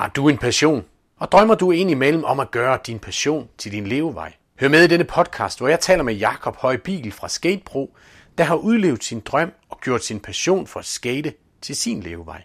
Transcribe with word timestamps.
Har 0.00 0.08
du 0.08 0.28
en 0.28 0.38
passion? 0.38 0.84
Og 1.16 1.32
drømmer 1.32 1.54
du 1.54 1.70
indimellem 1.70 2.24
om 2.24 2.40
at 2.40 2.50
gøre 2.50 2.78
din 2.86 2.98
passion 2.98 3.48
til 3.58 3.72
din 3.72 3.86
levevej? 3.86 4.32
Hør 4.60 4.68
med 4.68 4.84
i 4.84 4.86
denne 4.86 5.04
podcast, 5.04 5.58
hvor 5.58 5.68
jeg 5.68 5.80
taler 5.80 6.02
med 6.02 6.14
Jakob 6.14 6.56
Højbigel 6.56 7.12
fra 7.12 7.28
Skatebro, 7.28 7.96
der 8.38 8.44
har 8.44 8.54
udlevet 8.54 9.04
sin 9.04 9.20
drøm 9.20 9.52
og 9.68 9.80
gjort 9.80 10.04
sin 10.04 10.20
passion 10.20 10.66
for 10.66 10.80
at 10.80 10.86
skate 10.86 11.32
til 11.60 11.76
sin 11.76 12.00
levevej. 12.00 12.42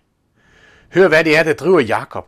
Hør 0.94 1.08
hvad 1.08 1.24
det 1.24 1.38
er, 1.38 1.44
der 1.44 1.54
driver 1.54 1.80
Jakob, 1.80 2.28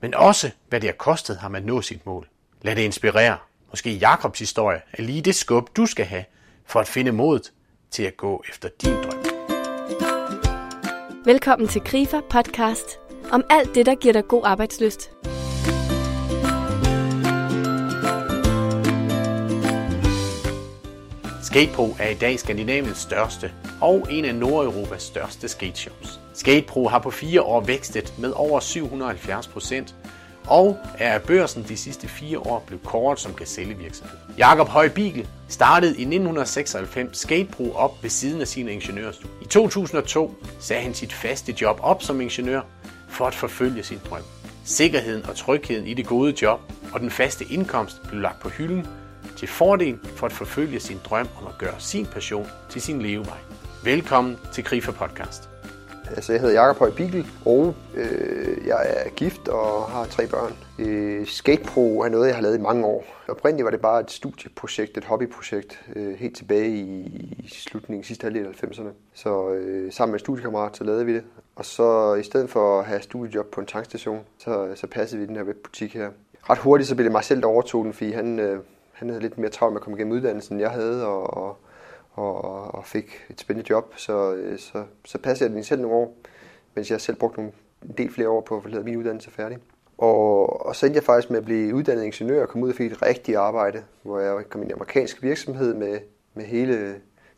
men 0.00 0.14
også 0.14 0.50
hvad 0.68 0.80
det 0.80 0.88
har 0.88 0.96
kostet 0.96 1.36
ham 1.36 1.54
at 1.54 1.64
nå 1.64 1.82
sit 1.82 2.06
mål. 2.06 2.28
Lad 2.62 2.76
det 2.76 2.82
inspirere. 2.82 3.38
Måske 3.70 3.92
Jakobs 3.92 4.38
historie 4.38 4.80
er 4.92 5.02
lige 5.02 5.22
det 5.22 5.34
skub, 5.34 5.76
du 5.76 5.86
skal 5.86 6.04
have 6.04 6.24
for 6.66 6.80
at 6.80 6.88
finde 6.88 7.12
modet 7.12 7.52
til 7.90 8.02
at 8.02 8.16
gå 8.16 8.42
efter 8.48 8.68
din 8.82 8.94
drøm. 8.94 9.24
Velkommen 11.24 11.68
til 11.68 11.80
Grifer 11.80 12.20
Podcast 12.30 13.07
om 13.32 13.44
alt 13.50 13.74
det, 13.74 13.86
der 13.86 13.94
giver 13.94 14.12
dig 14.12 14.28
god 14.28 14.42
arbejdsløst. 14.44 15.10
Skatepro 21.42 21.96
er 21.98 22.08
i 22.08 22.14
dag 22.14 22.38
Skandinaviens 22.38 22.98
største 22.98 23.52
og 23.80 24.06
en 24.10 24.24
af 24.24 24.34
Nordeuropas 24.34 25.02
største 25.02 25.48
skateshops. 25.48 26.20
Skatepro 26.34 26.88
har 26.88 26.98
på 26.98 27.10
fire 27.10 27.42
år 27.42 27.60
vækstet 27.60 28.14
med 28.18 28.32
over 28.36 28.60
770 28.60 29.46
procent 29.46 29.94
og 30.46 30.78
er 30.98 31.12
af 31.12 31.22
børsen 31.22 31.64
de 31.68 31.76
sidste 31.76 32.08
fire 32.08 32.38
år 32.38 32.64
blevet 32.66 32.84
kåret 32.84 33.20
som 33.20 33.34
gazellevirksomhed. 33.34 34.18
Jakob 34.38 34.68
Høj 34.68 34.88
Bigel 34.88 35.28
startede 35.48 35.90
i 35.90 36.02
1996 36.02 37.18
Skatepro 37.18 37.72
op 37.74 38.02
ved 38.02 38.10
siden 38.10 38.40
af 38.40 38.48
sine 38.48 38.72
ingeniørstudier. 38.72 39.42
I 39.42 39.46
2002 39.46 40.34
sagde 40.60 40.82
han 40.82 40.94
sit 40.94 41.12
faste 41.12 41.54
job 41.60 41.80
op 41.82 42.02
som 42.02 42.20
ingeniør 42.20 42.60
for 43.08 43.26
at 43.26 43.34
forfølge 43.34 43.82
sin 43.82 44.00
drøm. 44.10 44.22
Sikkerheden 44.64 45.26
og 45.26 45.36
trygheden 45.36 45.86
i 45.86 45.94
det 45.94 46.06
gode 46.06 46.34
job 46.42 46.60
og 46.92 47.00
den 47.00 47.10
faste 47.10 47.44
indkomst 47.44 48.02
blev 48.08 48.20
lagt 48.20 48.40
på 48.40 48.48
hylden 48.48 48.86
til 49.36 49.48
fordel 49.48 49.98
for 50.16 50.26
at 50.26 50.32
forfølge 50.32 50.80
sin 50.80 50.98
drøm 51.04 51.28
om 51.40 51.46
at 51.46 51.58
gøre 51.58 51.74
sin 51.78 52.06
passion 52.06 52.46
til 52.68 52.82
sin 52.82 53.02
levevej. 53.02 53.38
Velkommen 53.84 54.36
til 54.52 54.64
Krifa 54.64 54.92
Podcast. 54.92 55.47
Altså, 56.16 56.32
jeg 56.32 56.40
hedder 56.40 56.54
Jakob 56.54 56.78
Høj 56.78 56.90
Bigel, 56.90 57.26
og 57.44 57.74
øh, 57.94 58.66
jeg 58.66 58.86
er 58.88 59.10
gift 59.10 59.48
og 59.48 59.84
har 59.84 60.04
tre 60.04 60.26
børn. 60.26 60.56
Øh, 60.78 61.26
Skatepro 61.26 62.00
er 62.00 62.08
noget, 62.08 62.26
jeg 62.26 62.34
har 62.34 62.42
lavet 62.42 62.58
i 62.58 62.60
mange 62.60 62.86
år. 62.86 63.04
Oprindeligt 63.28 63.64
var 63.64 63.70
det 63.70 63.80
bare 63.80 64.00
et 64.00 64.10
studieprojekt, 64.10 64.98
et 64.98 65.04
hobbyprojekt, 65.04 65.84
øh, 65.96 66.14
helt 66.14 66.36
tilbage 66.36 66.68
i, 66.68 67.06
i 67.44 67.48
slutningen 67.48 68.04
sidste 68.04 68.24
halvdel 68.24 68.46
af 68.46 68.50
90'erne. 68.50 68.88
Så 69.14 69.50
øh, 69.50 69.92
sammen 69.92 70.12
med 70.12 70.20
en 70.20 70.24
studiekammerat, 70.24 70.76
så 70.76 70.84
lavede 70.84 71.06
vi 71.06 71.14
det. 71.14 71.24
Og 71.56 71.64
så 71.64 72.14
i 72.14 72.22
stedet 72.22 72.50
for 72.50 72.78
at 72.78 72.86
have 72.86 73.02
studiejob 73.02 73.46
på 73.46 73.60
en 73.60 73.66
tankstation, 73.66 74.20
så, 74.38 74.68
så 74.74 74.86
passede 74.86 75.20
vi 75.20 75.26
den 75.26 75.36
her 75.36 75.44
webbutik 75.44 75.94
her. 75.94 76.10
Ret 76.50 76.58
hurtigt 76.58 76.88
så 76.88 76.94
blev 76.94 77.04
det 77.04 77.12
mig 77.12 77.24
selv, 77.24 77.40
der 77.40 77.48
overtog 77.48 77.84
den, 77.84 77.92
fordi 77.92 78.10
han, 78.10 78.38
øh, 78.38 78.60
han 78.92 79.08
havde 79.08 79.22
lidt 79.22 79.38
mere 79.38 79.50
travlt 79.50 79.72
med 79.72 79.80
at 79.80 79.84
komme 79.84 79.98
igennem 79.98 80.16
uddannelsen, 80.16 80.54
end 80.54 80.60
jeg 80.60 80.70
havde, 80.70 81.06
og, 81.06 81.36
og, 81.36 81.56
og, 82.18 82.74
og 82.74 82.84
fik 82.84 83.26
et 83.30 83.40
spændende 83.40 83.70
job. 83.70 83.94
Så, 83.96 84.34
øh, 84.34 84.58
så, 84.58 84.84
så 85.04 85.18
passede 85.18 85.50
jeg 85.50 85.56
den 85.56 85.64
selv 85.64 85.80
nogle 85.80 85.96
år, 85.96 86.16
mens 86.74 86.90
jeg 86.90 87.00
selv 87.00 87.16
brugte 87.16 87.38
nogle, 87.38 87.52
en 87.82 87.94
del 87.98 88.12
flere 88.12 88.28
år 88.28 88.40
på 88.40 88.56
at 88.56 88.62
få 88.62 88.68
min 88.82 88.96
uddannelse 88.96 89.30
færdig. 89.30 89.58
Og, 89.98 90.66
og 90.66 90.76
så 90.76 90.86
endte 90.86 90.96
jeg 90.96 91.04
faktisk 91.04 91.30
med 91.30 91.38
at 91.38 91.44
blive 91.44 91.74
uddannet 91.74 92.04
ingeniør 92.04 92.42
og 92.42 92.48
komme 92.48 92.66
ud 92.66 92.70
og 92.70 92.76
fik 92.76 92.92
et 92.92 93.02
rigtigt 93.02 93.36
arbejde, 93.36 93.82
hvor 94.02 94.20
jeg 94.20 94.48
kom 94.48 94.62
i 94.62 94.64
en 94.64 94.72
amerikansk 94.72 95.22
virksomhed 95.22 95.74
med, 95.74 95.98
med 96.34 96.44
hele 96.44 96.94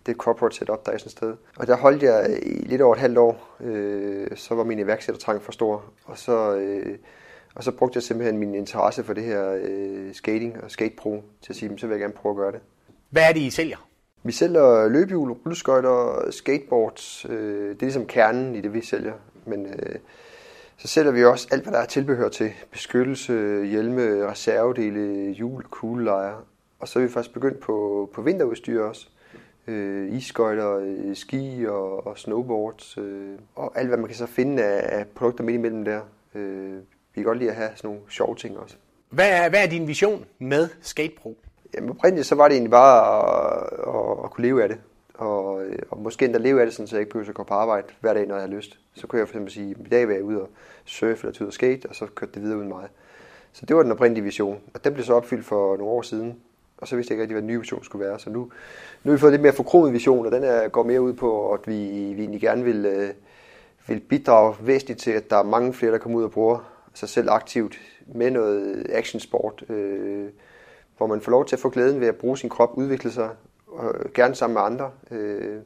det 0.07 0.17
corporate 0.17 0.57
setup, 0.57 0.87
der 0.87 0.93
er 0.93 0.99
sådan 0.99 1.09
et 1.09 1.13
sted. 1.13 1.37
Og 1.57 1.67
der 1.67 1.77
holdt 1.77 2.03
jeg 2.03 2.39
i 2.43 2.65
lidt 2.67 2.83
over 2.83 2.95
et 2.95 3.01
halvt 3.01 3.19
år. 3.19 3.57
Øh, 3.61 4.37
så 4.37 4.55
var 4.55 4.65
min 4.65 4.79
iværksættertrang 4.79 5.43
for 5.43 5.53
stor. 5.53 5.85
Og 6.05 6.19
så, 6.19 6.57
øh, 6.57 6.99
og 7.55 7.65
så 7.65 7.73
brugte 7.73 7.97
jeg 7.97 8.03
simpelthen 8.03 8.39
min 8.39 8.55
interesse 8.55 9.05
for 9.05 9.13
det 9.13 9.25
her 9.25 9.59
øh, 9.63 10.15
skating 10.15 10.63
og 10.63 10.71
skatepro 10.71 11.25
til 11.43 11.53
at 11.53 11.57
sige, 11.57 11.79
så 11.79 11.87
vil 11.87 11.95
jeg 11.95 12.01
gerne 12.01 12.15
prøve 12.15 12.33
at 12.33 12.37
gøre 12.37 12.53
det. 12.53 12.61
Hvad 13.11 13.29
er 13.29 13.33
det, 13.33 13.41
I 13.41 13.51
sælger? 13.51 13.90
Vi 14.23 14.33
sælger 14.33 14.89
løbehjul, 14.89 15.31
rulleskøjter, 15.31 16.31
skateboards. 16.31 17.27
Øh, 17.29 17.69
det 17.69 17.77
er 17.77 17.81
ligesom 17.81 18.07
kernen 18.07 18.55
i 18.55 18.61
det, 18.61 18.75
vi 18.75 18.81
sælger. 18.81 19.13
Men 19.47 19.67
øh, 19.67 19.97
så 20.77 20.89
sælger 20.89 21.13
vi 21.13 21.25
også 21.25 21.49
alt, 21.51 21.63
hvad 21.63 21.73
der 21.73 21.79
er 21.79 21.87
tilbehør 21.87 22.29
til. 22.29 22.53
Beskyttelse, 22.71 23.33
hjelme, 23.67 24.27
reservedele, 24.27 25.33
hjul, 25.33 25.63
kuglelejer. 25.63 26.47
Og 26.79 26.89
så 26.89 26.99
er 26.99 27.03
vi 27.03 27.09
faktisk 27.09 27.35
begyndt 27.35 27.61
på, 27.61 28.11
på 28.15 28.23
vinterudstyr 28.23 28.83
også. 28.83 29.09
Øh, 29.67 30.13
isskøjter, 30.13 30.77
øh, 30.77 31.17
ski 31.17 31.67
og, 31.69 32.07
og 32.07 32.19
snowboards. 32.19 32.99
Øh, 32.99 33.39
og 33.55 33.79
alt, 33.79 33.89
hvad 33.89 33.99
man 33.99 34.07
kan 34.07 34.17
så 34.17 34.27
finde 34.27 34.65
af, 34.65 34.99
af 34.99 35.07
produkter 35.07 35.45
midt 35.45 35.55
imellem 35.55 35.85
der. 35.85 36.01
Øh, 36.35 36.77
vi 37.15 37.15
kan 37.15 37.25
godt 37.25 37.39
lide 37.39 37.51
at 37.51 37.57
have 37.57 37.71
sådan 37.77 37.89
nogle 37.89 38.01
sjove 38.09 38.37
ting 38.37 38.59
også. 38.59 38.77
Hvad 39.11 39.31
er, 39.31 39.49
hvad 39.49 39.65
er 39.65 39.69
din 39.69 39.89
vision 39.89 40.25
med 40.39 40.69
Skatepro? 40.81 41.39
Jamen 41.75 41.91
oprindeligt 41.91 42.27
så 42.27 42.35
var 42.35 42.49
det 42.49 42.55
egentlig 42.55 42.71
bare 42.71 43.19
at, 43.19 43.69
at, 43.89 44.25
at 44.25 44.31
kunne 44.31 44.47
leve 44.47 44.63
af 44.63 44.69
det. 44.69 44.79
Og, 45.15 45.63
og 45.91 45.99
måske 45.99 46.25
endda 46.25 46.39
leve 46.39 46.61
af 46.61 46.67
det, 46.67 46.75
sådan, 46.75 46.87
så 46.87 46.97
jeg 46.97 47.01
ikke 47.01 47.11
behøver 47.11 47.29
at 47.29 47.35
gå 47.35 47.43
på 47.43 47.55
arbejde 47.55 47.87
hver 48.01 48.15
dag, 48.15 48.27
når 48.27 48.35
jeg 48.35 48.43
har 48.43 48.49
lyst. 48.49 48.79
Så 48.95 49.07
kunne 49.07 49.19
jeg 49.19 49.29
for 49.29 49.33
eksempel 49.33 49.53
sige, 49.53 49.71
at 49.71 49.87
i 49.87 49.89
dag 49.89 50.09
vil 50.09 50.15
jeg 50.15 50.25
ud 50.25 50.37
og 50.37 50.49
surfe 50.85 51.23
eller 51.23 51.33
tage 51.33 51.43
ud 51.43 51.47
og 51.47 51.53
skate, 51.53 51.87
og 51.89 51.95
så 51.95 52.07
kørte 52.15 52.33
det 52.35 52.43
videre 52.43 52.59
uden 52.59 52.69
mig. 52.69 52.89
Så 53.53 53.67
det 53.67 53.77
var 53.77 53.83
den 53.83 53.93
oprindelige 53.93 54.25
vision. 54.25 54.61
Og 54.75 54.85
den 54.85 54.93
blev 54.95 55.05
så 55.05 55.15
opfyldt 55.15 55.45
for 55.45 55.77
nogle 55.77 55.93
år 55.93 56.03
siden. 56.03 56.37
Og 56.79 56.89
så 56.89 56.97
vidste 56.97 57.13
jeg 57.13 57.15
ikke 57.15 57.23
rigtig, 57.23 57.35
hvad 57.35 57.43
den 57.43 57.49
nye 57.51 57.59
vision 57.59 57.85
skulle 57.85 58.07
være. 58.07 58.19
Så 58.19 58.31
nu, 58.31 58.41
nu 59.05 59.11
har 59.11 59.13
vi 59.13 59.19
fået 59.19 59.33
lidt 59.33 59.43
mere 59.43 59.53
forkromet 59.53 59.93
vision, 59.93 60.27
og 60.27 60.33
den 60.33 60.45
er, 60.45 60.69
går 60.69 60.83
mere 60.83 61.01
ud 61.01 61.13
på, 61.13 61.53
at 61.53 61.61
vi, 61.67 61.75
vi 62.15 62.21
egentlig 62.21 62.41
gerne 62.41 62.65
vil, 62.65 62.87
øh, 62.87 63.11
vil 63.87 64.01
bidrage 64.01 64.55
væsentligt 64.61 65.01
til, 65.01 65.11
at 65.11 65.31
der 65.31 65.37
er 65.37 65.43
mange 65.43 65.75
flere, 65.75 65.93
der 65.93 65.99
kommer 65.99 66.19
ud 66.19 66.25
og 66.25 66.31
bruger 66.31 66.71
sig 66.95 67.09
selv 67.09 67.31
aktivt 67.31 67.81
med 68.07 68.31
noget 68.31 68.87
actionsport. 68.91 69.65
Øh, 69.69 70.29
hvor 71.01 71.07
man 71.07 71.21
får 71.21 71.31
lov 71.31 71.47
til 71.47 71.57
at 71.57 71.61
få 71.61 71.69
glæden 71.69 72.01
ved 72.01 72.09
at 72.09 72.17
bruge 72.17 72.39
sin 72.39 72.51
krop, 72.51 72.71
udvikle 72.75 73.11
sig, 73.11 73.31
og 73.67 73.95
øh, 73.95 74.13
gerne 74.15 74.35
sammen 74.35 74.55
med 74.55 74.63
andre. 74.63 74.91
Øh, 75.11 75.57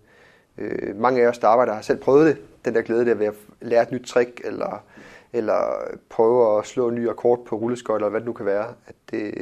øh, 0.58 0.96
mange 0.96 1.22
af 1.22 1.28
os, 1.28 1.38
der 1.38 1.48
arbejder, 1.48 1.74
har 1.74 1.82
selv 1.82 1.98
prøvet 1.98 2.26
det, 2.26 2.42
den 2.64 2.74
der 2.74 2.82
glæde 2.82 3.06
der 3.06 3.14
ved 3.14 3.26
at 3.26 3.34
lære 3.60 3.82
et 3.82 3.92
nyt 3.92 4.06
trick, 4.06 4.40
eller, 4.44 4.84
eller 5.32 5.80
prøve 6.08 6.58
at 6.58 6.66
slå 6.66 6.88
en 6.88 6.94
ny 6.94 7.08
akkord 7.08 7.44
på 7.46 7.56
rulleskøjt, 7.56 7.98
eller 7.98 8.08
hvad 8.08 8.20
det 8.20 8.26
nu 8.26 8.32
kan 8.32 8.46
være. 8.46 8.66
At 8.86 8.94
det, 9.10 9.34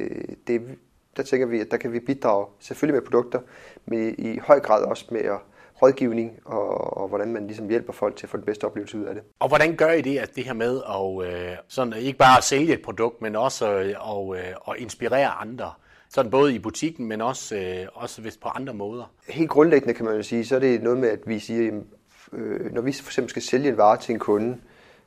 det, 0.46 0.62
der 1.16 1.22
tænker 1.22 1.46
vi, 1.46 1.60
at 1.60 1.70
der 1.70 1.76
kan 1.76 1.92
vi 1.92 2.00
bidrage 2.00 2.46
selvfølgelig 2.58 2.94
med 2.94 3.02
produkter, 3.02 3.40
men 3.86 3.98
i, 3.98 4.08
i 4.08 4.38
høj 4.38 4.60
grad 4.60 4.84
også 4.84 5.06
med 5.10 5.20
at 5.20 5.38
rådgivning, 5.82 6.38
og, 6.44 6.96
og 6.96 7.08
hvordan 7.08 7.32
man 7.32 7.46
ligesom 7.46 7.68
hjælper 7.68 7.92
folk 7.92 8.16
til 8.16 8.26
at 8.26 8.30
få 8.30 8.36
den 8.36 8.44
bedste 8.44 8.64
oplevelse 8.64 8.98
ud 8.98 9.04
af 9.04 9.14
det. 9.14 9.22
Og 9.38 9.48
hvordan 9.48 9.76
gør 9.76 9.90
I 9.90 10.00
det, 10.00 10.18
at 10.18 10.36
det 10.36 10.44
her 10.44 10.52
med 10.52 10.82
at 10.88 11.32
øh, 11.32 11.56
sådan, 11.68 11.92
ikke 11.92 12.18
bare 12.18 12.38
at 12.38 12.44
sælge 12.44 12.72
et 12.72 12.82
produkt, 12.82 13.22
men 13.22 13.36
også 13.36 13.72
øh, 13.72 13.94
og, 13.98 14.36
øh, 14.36 14.54
at 14.68 14.74
inspirere 14.78 15.28
andre? 15.28 15.72
Sådan 16.08 16.30
både 16.30 16.54
i 16.54 16.58
butikken, 16.58 17.06
men 17.06 17.20
også, 17.20 17.56
øh, 17.56 17.86
også 17.94 18.22
vist 18.22 18.40
på 18.40 18.48
andre 18.48 18.74
måder. 18.74 19.12
Helt 19.28 19.50
grundlæggende 19.50 19.94
kan 19.94 20.04
man 20.04 20.16
jo 20.16 20.22
sige, 20.22 20.44
så 20.44 20.56
er 20.56 20.60
det 20.60 20.82
noget 20.82 20.98
med, 20.98 21.08
at 21.08 21.20
vi 21.26 21.38
siger, 21.38 21.80
øh, 22.32 22.72
når 22.72 22.82
vi 22.82 22.92
for 22.92 23.08
eksempel 23.08 23.30
skal 23.30 23.42
sælge 23.42 23.68
en 23.68 23.76
vare 23.76 23.96
til 23.96 24.12
en 24.12 24.18
kunde, 24.18 24.56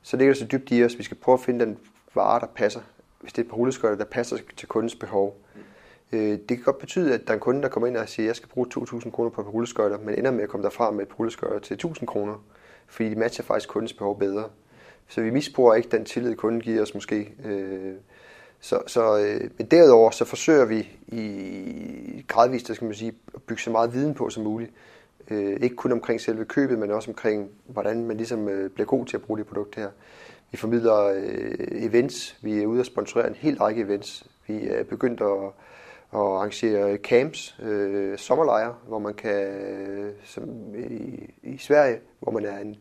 så 0.02 0.16
ligger 0.16 0.34
det 0.34 0.40
så 0.40 0.46
dybt 0.46 0.70
i 0.70 0.84
os, 0.84 0.92
at 0.92 0.98
vi 0.98 1.04
skal 1.04 1.16
prøve 1.16 1.34
at 1.34 1.40
finde 1.40 1.64
den 1.64 1.78
vare, 2.14 2.40
der 2.40 2.46
passer. 2.46 2.80
Hvis 3.20 3.32
det 3.32 3.38
er 3.38 3.44
et 3.44 3.50
par 3.50 3.56
rulleskøjter, 3.56 3.96
der 3.96 4.04
passer 4.04 4.36
til 4.56 4.68
kundens 4.68 4.94
behov. 4.94 5.45
Øh, 6.12 6.30
det 6.30 6.48
kan 6.48 6.62
godt 6.62 6.78
betyde, 6.78 7.14
at 7.14 7.20
der 7.26 7.30
er 7.30 7.34
en 7.34 7.40
kunde, 7.40 7.62
der 7.62 7.68
kommer 7.68 7.86
ind 7.86 7.96
og 7.96 8.08
siger, 8.08 8.24
at 8.24 8.28
jeg 8.28 8.36
skal 8.36 8.48
bruge 8.48 8.66
2.000 8.74 9.10
kroner 9.10 9.30
på 9.30 9.40
et 9.40 9.44
par 9.44 9.52
rulleskøjter, 9.52 9.98
men 9.98 10.14
ender 10.14 10.30
med 10.30 10.42
at 10.42 10.48
komme 10.48 10.64
derfra 10.64 10.90
med 10.90 11.06
et 11.06 11.18
rulleskøjter 11.18 11.58
til 11.58 11.86
1.000 11.86 12.04
kroner, 12.04 12.44
fordi 12.86 13.08
de 13.10 13.16
matcher 13.16 13.44
faktisk 13.44 13.68
kundens 13.68 13.92
behov 13.92 14.18
bedre. 14.18 14.44
Så 15.08 15.20
vi 15.20 15.30
misbruger 15.30 15.74
ikke 15.74 15.88
den 15.88 16.04
tillid, 16.04 16.34
kunden 16.34 16.60
giver 16.60 16.82
os 16.82 16.94
måske. 16.94 17.34
Øh, 17.44 17.94
så, 18.60 18.82
så 18.86 19.18
øh, 19.18 19.50
men 19.58 19.66
derudover 19.66 20.10
så 20.10 20.24
forsøger 20.24 20.64
vi 20.64 20.88
i 21.08 22.24
gradvist, 22.28 22.74
skal 22.74 22.84
man 22.84 22.94
sige, 22.94 23.12
at 23.34 23.42
bygge 23.42 23.62
så 23.62 23.70
meget 23.70 23.92
viden 23.92 24.14
på 24.14 24.30
som 24.30 24.44
muligt. 24.44 24.70
Øh, 25.30 25.56
ikke 25.62 25.76
kun 25.76 25.92
omkring 25.92 26.20
selve 26.20 26.44
købet, 26.44 26.78
men 26.78 26.90
også 26.90 27.10
omkring, 27.10 27.50
hvordan 27.66 28.04
man 28.04 28.16
ligesom 28.16 28.48
øh, 28.48 28.70
bliver 28.70 28.86
god 28.86 29.06
til 29.06 29.16
at 29.16 29.22
bruge 29.22 29.38
det 29.38 29.46
produkt 29.46 29.74
her. 29.74 29.88
Vi 30.50 30.56
formidler 30.56 31.04
øh, 31.04 31.54
events. 31.58 32.38
Vi 32.42 32.62
er 32.62 32.66
ude 32.66 32.80
og 32.80 32.86
sponsorere 32.86 33.28
en 33.28 33.34
hel 33.34 33.58
række 33.58 33.82
events. 33.82 34.26
Vi 34.46 34.68
er 34.68 34.84
begyndt 34.84 35.20
at, 35.20 35.52
og 36.10 36.36
arrangere 36.38 36.96
camps, 36.96 37.56
øh, 37.62 38.18
sommerlejre, 38.18 38.74
hvor 38.88 38.98
man 38.98 39.14
kan, 39.14 40.14
som 40.24 40.74
i, 40.74 41.30
i 41.42 41.58
Sverige, 41.58 41.98
hvor 42.20 42.32
man 42.32 42.44
er 42.44 42.58
en, 42.58 42.76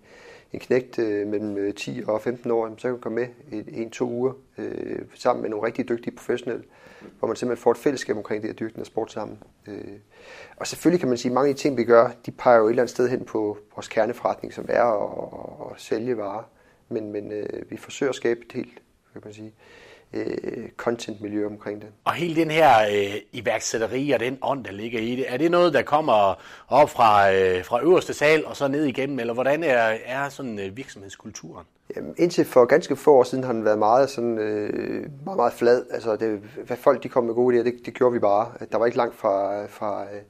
en 0.54 0.60
knægt 0.60 1.00
øh, 1.00 1.28
mellem 1.28 1.58
øh, 1.58 1.74
10 1.74 2.04
og 2.08 2.22
15 2.22 2.52
år, 2.52 2.74
så 2.78 2.82
kan 2.82 2.92
man 2.92 3.00
komme 3.00 3.28
med 3.50 3.64
en-to 3.68 4.10
uger 4.10 4.34
øh, 4.58 5.00
sammen 5.14 5.42
med 5.42 5.50
nogle 5.50 5.68
rigtig 5.68 5.90
dygtige 5.90 6.16
professionelle, 6.16 6.64
hvor 7.20 7.28
man 7.28 7.38
simpelthen 7.38 7.64
får 7.64 7.72
et 7.72 7.78
fællesskab 7.78 8.18
omkring 8.18 8.44
det 8.44 8.50
at 8.50 8.60
dyrke 8.60 8.80
og 8.80 8.86
sport 8.86 9.12
sammen. 9.12 9.44
Øh, 9.68 10.00
og 10.58 10.68
selvfølgelig 10.68 11.00
kan 11.00 11.10
man 11.10 11.18
sige, 11.18 11.30
at 11.30 11.34
mange 11.34 11.50
af 11.50 11.56
de 11.56 11.62
ting, 11.62 11.78
vi 11.78 11.84
gør, 11.84 12.12
de 12.26 12.32
peger 12.32 12.58
jo 12.58 12.66
et 12.66 12.70
eller 12.70 12.84
andet 12.84 12.92
sted 12.92 13.10
hen 13.10 13.26
på 13.26 13.58
vores 13.76 13.88
kerneforretning, 13.88 14.54
som 14.54 14.66
er 14.70 14.84
at, 14.84 15.72
at 15.72 15.82
sælge 15.82 16.18
varer. 16.18 16.44
Men, 16.90 17.12
men 17.12 17.32
øh, 17.32 17.72
vi 17.72 17.78
forsøger 17.78 18.10
at 18.10 18.16
skabe 18.16 18.40
et 18.46 18.52
helt, 18.52 18.82
kan 19.14 19.22
man 19.26 19.34
sige, 19.34 19.48
øh, 19.48 19.85
content-miljø 20.78 21.46
omkring 21.46 21.82
det. 21.82 21.90
Og 22.04 22.14
hele 22.14 22.36
den 22.36 22.52
her 22.52 22.70
øh, 22.82 23.16
iværksætteri 23.32 24.12
og 24.12 24.20
den 24.20 24.38
ånd, 24.42 24.64
der 24.64 24.72
ligger 24.72 25.00
i 25.00 25.16
det, 25.16 25.26
er 25.34 25.38
det 25.38 25.52
noget, 25.52 25.74
der 25.74 25.82
kommer 25.82 26.42
op 26.68 26.90
fra, 26.90 27.34
øh, 27.34 27.66
fra 27.66 27.84
øverste 27.84 28.14
sal 28.14 28.46
og 28.46 28.56
så 28.56 28.68
ned 28.68 28.86
igennem, 28.86 29.20
eller 29.20 29.34
hvordan 29.34 29.64
er, 29.64 29.94
er 30.06 30.30
sådan 30.30 30.60
øh, 30.60 30.78
virksomhedskulturen? 30.78 31.66
Jamen, 31.96 32.16
indtil 32.18 32.46
for 32.46 32.66
ganske 32.66 32.96
få 32.96 33.14
år 33.16 33.24
siden 33.24 33.44
har 33.44 33.54
den 33.54 33.66
været 33.66 33.80
meget, 33.80 34.10
sådan, 34.10 34.38
øh, 34.38 35.10
meget, 35.26 35.38
meget 35.38 35.54
flad. 35.54 35.86
Altså, 35.92 36.16
det, 36.16 36.42
hvad 36.66 36.78
folk 36.78 37.04
de 37.04 37.10
kom 37.10 37.24
med 37.24 37.34
gode 37.34 37.60
idéer, 37.60 37.64
det, 37.64 37.74
det 37.86 37.94
gjorde 37.94 38.14
vi 38.14 38.20
bare. 38.20 38.52
Der 38.72 38.78
var 38.78 38.86
ikke 38.86 38.98
langt 38.98 39.16
fra, 39.16 39.66
fra, 39.66 40.04
øh, 40.04 40.22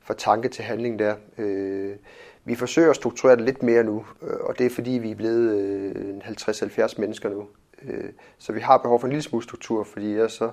fra 0.00 0.14
tanke 0.14 0.48
til 0.48 0.64
handling 0.64 0.98
der. 0.98 1.14
Øh, 1.38 1.96
vi 2.44 2.54
forsøger 2.54 2.90
at 2.90 2.96
strukturere 2.96 3.36
det 3.36 3.44
lidt 3.44 3.62
mere 3.62 3.84
nu, 3.84 4.04
øh, 4.22 4.36
og 4.40 4.58
det 4.58 4.66
er 4.66 4.70
fordi, 4.70 4.90
vi 4.90 5.10
er 5.10 5.14
blevet 5.14 5.60
øh, 5.60 6.16
50-70 6.16 7.00
mennesker 7.00 7.28
nu. 7.30 7.46
Øh, 7.82 8.10
så 8.38 8.52
vi 8.52 8.60
har 8.60 8.78
behov 8.78 9.00
for 9.00 9.06
en 9.06 9.12
lille 9.12 9.22
smule 9.22 9.42
struktur, 9.42 9.84
fordi 9.84 10.12
ellers 10.12 10.32
så 10.32 10.50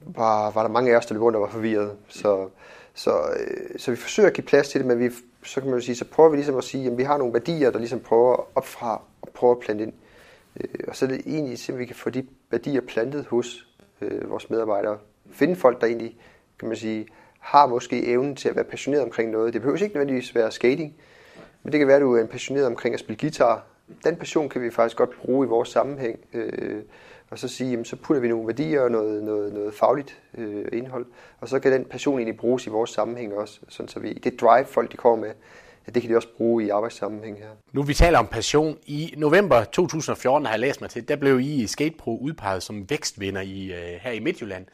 var, 0.00 0.50
var 0.50 0.62
der 0.62 0.70
mange 0.70 0.92
af 0.92 0.96
os, 0.96 1.06
der 1.06 1.14
løb 1.14 1.22
rundt 1.22 1.36
og 1.36 1.42
var 1.42 1.48
forvirret. 1.48 1.96
Så, 2.08 2.48
så, 2.94 3.10
øh, 3.10 3.78
så 3.78 3.90
vi 3.90 3.96
forsøger 3.96 4.28
at 4.28 4.34
give 4.34 4.44
plads 4.44 4.68
til 4.68 4.80
det, 4.80 4.86
men 4.88 4.98
vi, 4.98 5.10
så 5.42 5.60
kan 5.60 5.70
man 5.70 5.78
jo 5.78 5.84
sige, 5.84 5.96
så 5.96 6.04
prøver 6.04 6.30
vi 6.30 6.36
ligesom 6.36 6.56
at 6.56 6.64
sige, 6.64 6.90
at 6.90 6.98
vi 6.98 7.02
har 7.02 7.18
nogle 7.18 7.32
værdier, 7.32 7.70
der 7.70 7.78
ligesom 7.78 8.00
prøver 8.00 8.48
op 8.54 8.66
fra 8.66 9.02
og 9.22 9.28
prøver 9.28 9.54
at 9.54 9.60
plante 9.60 9.84
ind. 9.84 9.92
Øh, 10.60 10.84
og 10.88 10.96
så 10.96 11.04
er 11.04 11.08
det 11.08 11.20
egentlig 11.26 11.58
simpelthen, 11.58 11.74
at 11.74 11.80
vi 11.80 11.86
kan 11.86 11.96
få 11.96 12.10
de 12.10 12.26
værdier 12.50 12.80
plantet 12.80 13.26
hos 13.26 13.66
øh, 14.00 14.30
vores 14.30 14.50
medarbejdere. 14.50 14.98
Finde 15.30 15.56
folk, 15.56 15.80
der 15.80 15.86
egentlig, 15.86 16.16
kan 16.58 16.68
man 16.68 16.76
sige, 16.76 17.06
har 17.38 17.66
måske 17.66 18.06
evnen 18.06 18.36
til 18.36 18.48
at 18.48 18.56
være 18.56 18.64
passioneret 18.64 19.04
omkring 19.04 19.30
noget. 19.30 19.52
Det 19.52 19.60
behøver 19.62 19.82
ikke 19.82 19.94
nødvendigvis 19.94 20.34
være 20.34 20.50
skating, 20.50 20.94
men 21.62 21.72
det 21.72 21.78
kan 21.78 21.88
være, 21.88 21.96
at 21.96 22.02
du 22.02 22.16
er 22.16 22.26
passioneret 22.26 22.66
omkring 22.66 22.94
at 22.94 23.00
spille 23.00 23.20
guitar. 23.20 23.66
Den 24.04 24.16
passion 24.16 24.48
kan 24.48 24.62
vi 24.62 24.70
faktisk 24.70 24.96
godt 24.96 25.10
bruge 25.20 25.46
i 25.46 25.48
vores 25.48 25.68
sammenhæng. 25.68 26.18
Øh, 26.32 26.82
og 27.30 27.38
så 27.38 27.48
sige, 27.48 27.70
jamen, 27.70 27.84
så 27.84 27.96
putter 27.96 28.20
vi 28.20 28.28
nogle 28.28 28.46
værdier 28.46 28.80
og 28.80 28.90
noget, 28.90 29.22
noget, 29.22 29.52
noget 29.52 29.74
fagligt 29.74 30.22
øh, 30.38 30.64
indhold, 30.72 31.06
og 31.40 31.48
så 31.48 31.58
kan 31.58 31.72
den 31.72 31.84
passion 31.84 32.18
egentlig 32.18 32.36
bruges 32.36 32.66
i 32.66 32.70
vores 32.70 32.90
sammenhæng 32.90 33.34
også, 33.34 33.60
sådan 33.68 33.88
så 33.88 34.00
vi, 34.00 34.12
det 34.12 34.40
drive 34.40 34.64
folk 34.64 34.92
de 34.92 34.96
kommer 34.96 35.26
med, 35.26 35.34
det 35.94 36.02
kan 36.02 36.10
de 36.10 36.16
også 36.16 36.28
bruge 36.36 36.64
i 36.64 36.68
arbejdssammenhæng 36.68 37.38
her. 37.38 37.48
Nu 37.72 37.82
vi 37.82 37.94
taler 37.94 38.18
om 38.18 38.26
passion. 38.26 38.78
I 38.86 39.14
november 39.16 39.64
2014 39.64 40.46
har 40.46 40.52
jeg 40.52 40.60
læst 40.60 40.80
mig 40.80 40.90
til, 40.90 41.08
der 41.08 41.16
blev 41.16 41.40
I 41.40 41.62
i 41.62 41.66
Skatepro 41.66 42.18
udpeget 42.18 42.62
som 42.62 42.90
vækstvinder 42.90 43.40
i, 43.40 43.72
øh, 43.72 44.00
her 44.00 44.10
i 44.10 44.20
Midtjylland. 44.20 44.66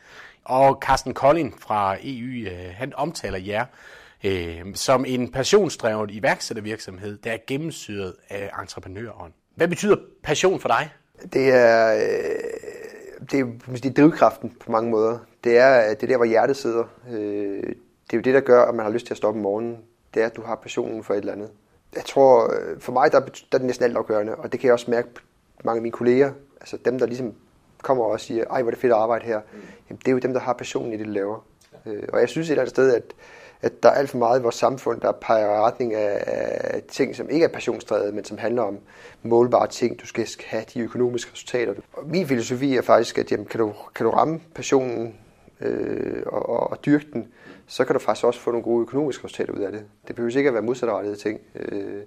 Og 0.45 0.79
Carsten 0.83 1.15
Collin 1.15 1.55
fra 1.59 1.97
EU, 2.03 2.51
øh, 2.51 2.75
han 2.75 2.93
omtaler 2.97 3.39
jer 3.39 3.65
øh, 4.25 4.75
som 4.75 5.05
en 5.05 5.32
passionsdrevet 5.32 6.11
iværksættervirksomhed, 6.11 7.19
der 7.19 7.32
er 7.32 7.38
gennemsyret 7.46 8.14
af 8.28 8.50
entreprenørånd. 8.61 9.32
Hvad 9.55 9.69
betyder 9.69 9.96
passion 10.22 10.61
for 10.61 10.69
dig? 10.69 10.90
Det 11.32 11.49
er, 11.49 11.94
øh, 11.94 12.00
det 13.31 13.40
er, 13.40 13.46
det 13.72 13.87
er 13.87 13.90
drivkraften 13.90 14.56
på 14.61 14.72
mange 14.72 14.90
måder. 14.90 15.19
Det 15.44 15.58
er, 15.58 15.94
det 15.94 16.02
er 16.02 16.06
der, 16.06 16.17
hvor 16.17 16.26
hjertet 16.26 16.56
sidder. 16.56 16.84
Øh, 17.11 17.62
det 18.11 18.12
er 18.12 18.17
jo 18.17 18.20
det, 18.20 18.34
der 18.34 18.40
gør, 18.40 18.62
at 18.62 18.75
man 18.75 18.87
har 18.87 18.93
lyst 18.93 19.06
til 19.06 19.14
at 19.14 19.19
stoppe 19.19 19.38
om 19.38 19.43
morgenen 19.43 19.78
det 20.14 20.22
er, 20.22 20.26
at 20.26 20.37
du 20.37 20.43
har 20.43 20.55
passionen 20.55 21.05
for 21.05 21.14
et 21.14 21.19
eller 21.19 21.32
andet. 21.32 21.50
Jeg 21.94 22.05
tror, 22.05 22.55
øh, 22.55 22.81
for 22.81 22.93
mig 22.93 23.12
der, 23.12 23.20
der 23.20 23.26
er 23.52 23.58
det 23.58 23.67
næsten 23.67 23.84
alt 23.84 23.96
afgørende, 23.96 24.34
og 24.34 24.52
det 24.52 24.61
kan 24.61 24.67
jeg 24.67 24.72
også 24.72 24.90
mærke 24.90 25.08
mange 25.64 25.78
af 25.78 25.82
mine 25.82 25.93
kolleger, 25.93 26.32
altså 26.61 26.78
dem, 26.84 26.99
der 26.99 27.06
ligesom 27.06 27.34
kommer 27.82 28.05
og 28.05 28.20
siger, 28.20 28.44
ej, 28.50 28.62
hvor 28.62 28.70
er 28.70 28.75
det 28.75 28.81
fedt 28.81 28.93
at 28.93 28.99
arbejde 28.99 29.26
her, 29.26 29.40
jamen, 29.90 29.99
det 29.99 30.08
er 30.08 30.12
jo 30.12 30.19
dem, 30.19 30.32
der 30.32 30.40
har 30.40 30.52
passionen 30.52 30.93
i 30.93 30.96
det, 30.96 31.06
de 31.06 31.12
laver. 31.12 31.44
Og 32.12 32.20
jeg 32.20 32.28
synes 32.28 32.46
et 32.46 32.50
eller 32.50 32.62
andet 32.62 32.70
sted, 32.70 32.94
at, 32.94 33.02
at 33.62 33.83
der 33.83 33.89
er 33.89 33.93
alt 33.93 34.11
for 34.11 34.19
meget 34.19 34.41
i 34.41 34.43
vores 34.43 34.55
samfund, 34.55 35.01
der 35.01 35.12
peger 35.12 35.67
retning 35.67 35.95
af 35.95 36.83
ting, 36.89 37.17
som 37.17 37.31
ikke 37.31 37.45
er 37.45 37.49
passionsdrevet, 37.49 38.15
men 38.15 38.25
som 38.25 38.39
handler 38.39 38.62
om 38.62 38.79
målbare 39.23 39.67
ting. 39.67 40.01
Du 40.01 40.07
skal 40.07 40.27
have 40.47 40.65
de 40.75 40.81
økonomiske 40.81 41.33
resultater. 41.33 41.75
Og 41.93 42.07
min 42.07 42.27
filosofi 42.27 42.77
er 42.77 42.83
faktisk, 42.83 43.19
at 43.19 43.33
jamen, 43.33 43.47
kan, 43.47 43.61
du, 43.61 43.73
kan 43.95 44.07
du 44.07 44.12
ramme 44.12 44.41
passionen 44.55 45.15
øh, 45.61 46.23
og, 46.27 46.49
og, 46.49 46.71
og 46.71 46.85
dyrke 46.87 47.07
den, 47.12 47.29
så 47.67 47.85
kan 47.85 47.95
du 47.95 47.99
faktisk 47.99 48.25
også 48.25 48.41
få 48.41 48.51
nogle 48.51 48.65
gode 48.65 48.83
økonomiske 48.83 49.25
resultater 49.25 49.53
ud 49.53 49.61
af 49.61 49.73
det. 49.73 49.85
Det 50.09 50.17
behøver 50.17 50.37
ikke 50.37 50.49
at 50.49 50.55
være 50.55 50.63
modsatrettede 50.63 51.17
ting. 51.17 51.41
Øh, 51.55 52.03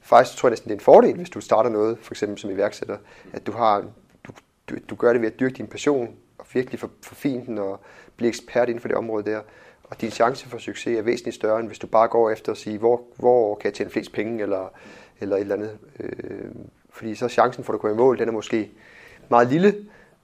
faktisk 0.00 0.38
tror 0.38 0.48
jeg 0.48 0.52
næsten, 0.52 0.68
det 0.68 0.74
er 0.74 0.78
en 0.78 0.84
fordel, 0.84 1.16
hvis 1.16 1.30
du 1.30 1.40
starter 1.40 1.70
noget, 1.70 1.98
for 2.02 2.12
eksempel 2.12 2.38
som 2.38 2.50
iværksætter, 2.50 2.96
at 3.32 3.46
du, 3.46 3.52
har, 3.52 3.84
du, 4.24 4.32
du, 4.68 4.74
du 4.90 4.94
gør 4.94 5.12
det 5.12 5.22
ved 5.22 5.32
at 5.32 5.40
dyrke 5.40 5.54
din 5.54 5.66
passion, 5.66 6.16
og 6.38 6.46
virkelig 6.52 6.80
forfine 7.02 7.46
den, 7.46 7.58
og 7.58 7.80
blive 8.16 8.28
ekspert 8.28 8.68
inden 8.68 8.80
for 8.80 8.88
det 8.88 8.96
område 8.96 9.30
der. 9.30 9.40
Og 9.90 10.00
din 10.00 10.10
chance 10.10 10.48
for 10.48 10.58
succes 10.58 10.98
er 10.98 11.02
væsentligt 11.02 11.34
større, 11.34 11.60
end 11.60 11.66
hvis 11.66 11.78
du 11.78 11.86
bare 11.86 12.08
går 12.08 12.30
efter 12.30 12.52
at 12.52 12.58
sige, 12.58 12.78
hvor, 12.78 13.02
hvor 13.16 13.54
kan 13.54 13.64
jeg 13.64 13.74
tjene 13.74 13.90
flest 13.90 14.12
penge, 14.12 14.42
eller, 14.42 14.72
eller 15.20 15.36
et 15.36 15.40
eller 15.40 15.54
andet. 15.54 15.78
Øh, 16.00 16.50
fordi 16.90 17.14
så 17.14 17.28
chancen 17.28 17.64
for 17.64 17.72
at 17.72 17.80
komme 17.80 17.94
i 17.94 17.96
mål, 17.96 18.18
den 18.18 18.28
er 18.28 18.32
måske 18.32 18.70
meget 19.28 19.48
lille, 19.48 19.74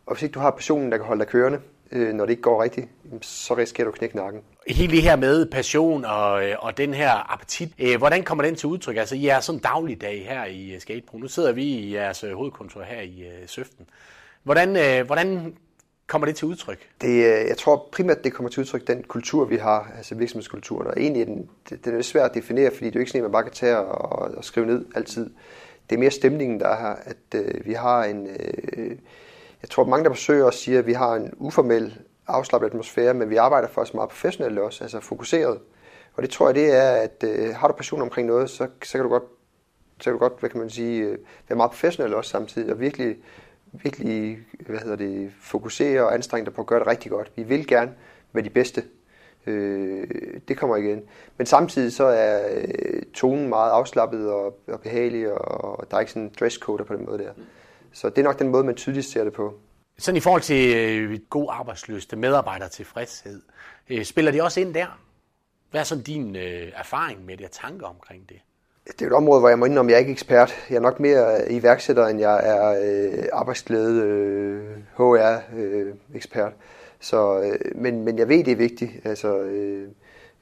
og 0.06 0.14
hvis 0.14 0.22
ikke 0.22 0.32
du 0.34 0.40
har 0.40 0.50
passionen, 0.50 0.92
der 0.92 0.96
kan 0.98 1.06
holde 1.06 1.20
dig 1.20 1.28
kørende, 1.28 1.60
øh, 1.92 2.12
når 2.12 2.24
det 2.24 2.30
ikke 2.30 2.42
går 2.42 2.62
rigtigt, 2.62 2.88
så 3.22 3.56
risikerer 3.56 3.84
du 3.84 3.92
at 3.92 3.98
knække 3.98 4.16
nakken. 4.16 4.40
Helt 4.68 4.90
det 4.90 5.02
her 5.02 5.16
med 5.16 5.46
passion 5.46 6.04
og, 6.04 6.48
øh, 6.48 6.56
og 6.58 6.76
den 6.76 6.94
her 6.94 7.32
appetit, 7.32 7.72
øh, 7.78 7.98
hvordan 7.98 8.22
kommer 8.22 8.44
den 8.44 8.54
til 8.54 8.66
udtryk? 8.66 8.96
Altså, 8.96 9.14
I 9.14 9.26
er 9.26 9.40
sådan 9.40 9.58
en 9.58 9.62
dagligdag 9.62 10.26
her 10.28 10.44
i 10.44 10.74
øh, 10.74 10.80
Skatepro. 10.80 11.18
Nu 11.18 11.28
sidder 11.28 11.52
vi 11.52 11.64
i 11.64 11.94
jeres 11.94 12.24
øh, 12.24 12.32
hovedkontor 12.32 12.82
her 12.82 13.00
i 13.00 13.20
øh, 13.20 13.48
Søften. 13.48 13.86
Hvordan, 14.42 15.06
hvordan 15.06 15.54
kommer 16.06 16.26
det 16.26 16.36
til 16.36 16.48
udtryk? 16.48 16.88
Det, 17.00 17.08
øh, 17.08 17.48
jeg 17.48 17.56
tror 17.58 17.88
primært, 17.92 18.24
det 18.24 18.32
kommer 18.32 18.50
til 18.50 18.60
udtryk, 18.60 18.86
den 18.86 19.02
kultur, 19.02 19.44
vi 19.44 19.56
har, 19.56 19.92
altså 19.96 20.14
virksomhedskulturen. 20.14 20.86
Og 20.86 20.94
egentlig 20.96 21.26
den, 21.26 21.50
den 21.84 21.98
er 21.98 22.02
svært 22.02 22.30
at 22.30 22.34
definere, 22.34 22.70
fordi 22.70 22.86
det 22.86 22.90
er 22.90 22.94
jo 22.94 23.00
ikke 23.00 23.10
sådan, 23.10 23.20
at 23.20 23.30
man 23.30 23.32
bare 23.32 23.42
kan 23.42 23.52
tage 23.52 23.76
og, 23.76 24.36
og 24.36 24.44
skrive 24.44 24.66
ned 24.66 24.84
altid. 24.94 25.30
Det 25.90 25.96
er 25.96 26.00
mere 26.00 26.10
stemningen, 26.10 26.60
der 26.60 26.68
er 26.68 26.80
her, 26.80 26.94
at 27.04 27.44
øh, 27.44 27.66
vi 27.66 27.72
har 27.72 28.04
en... 28.04 28.26
Øh, 28.26 28.96
jeg 29.62 29.70
tror, 29.70 29.84
mange, 29.84 30.04
der 30.04 30.10
besøger 30.10 30.44
os, 30.44 30.54
siger, 30.54 30.78
at 30.78 30.86
vi 30.86 30.92
har 30.92 31.14
en 31.14 31.30
uformel, 31.36 31.98
afslappet 32.26 32.66
atmosfære, 32.66 33.14
men 33.14 33.30
vi 33.30 33.36
arbejder 33.36 33.68
for 33.68 33.80
os 33.80 33.94
meget 33.94 34.08
professionelt 34.08 34.58
også, 34.58 34.84
altså 34.84 35.00
fokuseret. 35.00 35.58
Og 36.14 36.22
det 36.22 36.30
tror 36.30 36.48
jeg, 36.48 36.54
det 36.54 36.76
er, 36.76 36.90
at 36.90 37.24
øh, 37.24 37.54
har 37.54 37.68
du 37.68 37.74
passion 37.74 38.02
omkring 38.02 38.26
noget, 38.26 38.50
så, 38.50 38.68
så 38.82 38.92
kan 38.92 39.02
du 39.02 39.08
godt, 39.08 39.22
så 39.98 40.04
kan 40.04 40.12
du 40.12 40.18
godt, 40.18 40.40
hvad 40.40 40.50
kan 40.50 40.60
man 40.60 40.70
sige, 40.70 41.02
øh, 41.02 41.18
være 41.48 41.56
meget 41.56 41.70
professionel 41.70 42.14
også 42.14 42.30
samtidig, 42.30 42.72
og 42.72 42.80
virkelig, 42.80 43.16
virkelig, 43.82 44.38
hvad 44.66 44.78
hedder 44.78 44.96
det, 44.96 45.32
fokusere 45.40 46.02
og 46.02 46.14
anstrenge 46.14 46.44
dig 46.44 46.54
på 46.54 46.60
at 46.60 46.66
gøre 46.66 46.78
det 46.78 46.86
rigtig 46.86 47.10
godt. 47.10 47.32
Vi 47.36 47.42
vil 47.42 47.66
gerne 47.66 47.92
være 48.32 48.44
de 48.44 48.50
bedste. 48.50 48.82
Øh, 49.46 50.08
det 50.48 50.56
kommer 50.56 50.76
igen. 50.76 51.02
Men 51.36 51.46
samtidig 51.46 51.92
så 51.92 52.04
er 52.04 52.48
øh, 52.54 53.02
tonen 53.14 53.48
meget 53.48 53.70
afslappet 53.70 54.32
og, 54.32 54.58
og 54.68 54.80
behagelig, 54.80 55.32
og 55.32 55.90
der 55.90 55.96
er 55.96 56.00
ikke 56.00 56.12
sådan 56.12 56.22
en 56.22 56.34
dresscode 56.40 56.84
på 56.84 56.94
den 56.94 57.04
måde 57.04 57.18
der. 57.18 57.32
Så 57.92 58.10
det 58.10 58.18
er 58.18 58.22
nok 58.22 58.38
den 58.38 58.48
måde, 58.48 58.64
man 58.64 58.74
tydeligt 58.74 59.06
ser 59.06 59.24
det 59.24 59.32
på. 59.32 59.54
Sådan 59.98 60.16
i 60.16 60.20
forhold 60.20 60.42
til 60.42 60.76
øh, 60.76 61.18
god 61.30 61.46
arbejdsløst, 61.50 62.16
medarbejder 62.16 62.68
tilfredshed, 62.68 63.42
øh, 63.90 64.04
spiller 64.04 64.32
de 64.32 64.42
også 64.42 64.60
ind 64.60 64.74
der? 64.74 65.00
Hvad 65.70 65.80
er 65.80 65.84
sådan 65.84 66.04
din 66.04 66.36
øh, 66.36 66.72
erfaring 66.76 67.24
med 67.24 67.36
det 67.36 67.46
og 67.46 67.52
tanker 67.52 67.86
omkring 67.86 68.28
det? 68.28 68.36
Det 68.86 69.02
er 69.02 69.06
et 69.06 69.12
område, 69.12 69.40
hvor 69.40 69.48
jeg 69.48 69.58
må 69.58 69.64
indrømme, 69.64 69.90
at 69.90 69.92
jeg 69.92 69.96
er 69.96 70.00
ikke 70.00 70.12
ekspert. 70.12 70.54
Jeg 70.70 70.76
er 70.76 70.80
nok 70.80 71.00
mere 71.00 71.40
øh, 71.40 71.56
iværksætter, 71.56 72.06
end 72.06 72.20
jeg 72.20 72.40
er 72.44 72.82
øh, 72.84 73.24
arbejdsglæde 73.32 74.02
øh, 74.02 74.62
HR-ekspert. 74.96 76.52
Øh, 76.52 76.58
så, 77.00 77.40
øh, 77.40 77.82
men, 77.82 78.04
men 78.04 78.18
jeg 78.18 78.28
ved, 78.28 78.44
det 78.44 78.52
er 78.52 78.56
vigtigt. 78.56 78.90
Altså, 79.04 79.38
øh, 79.38 79.88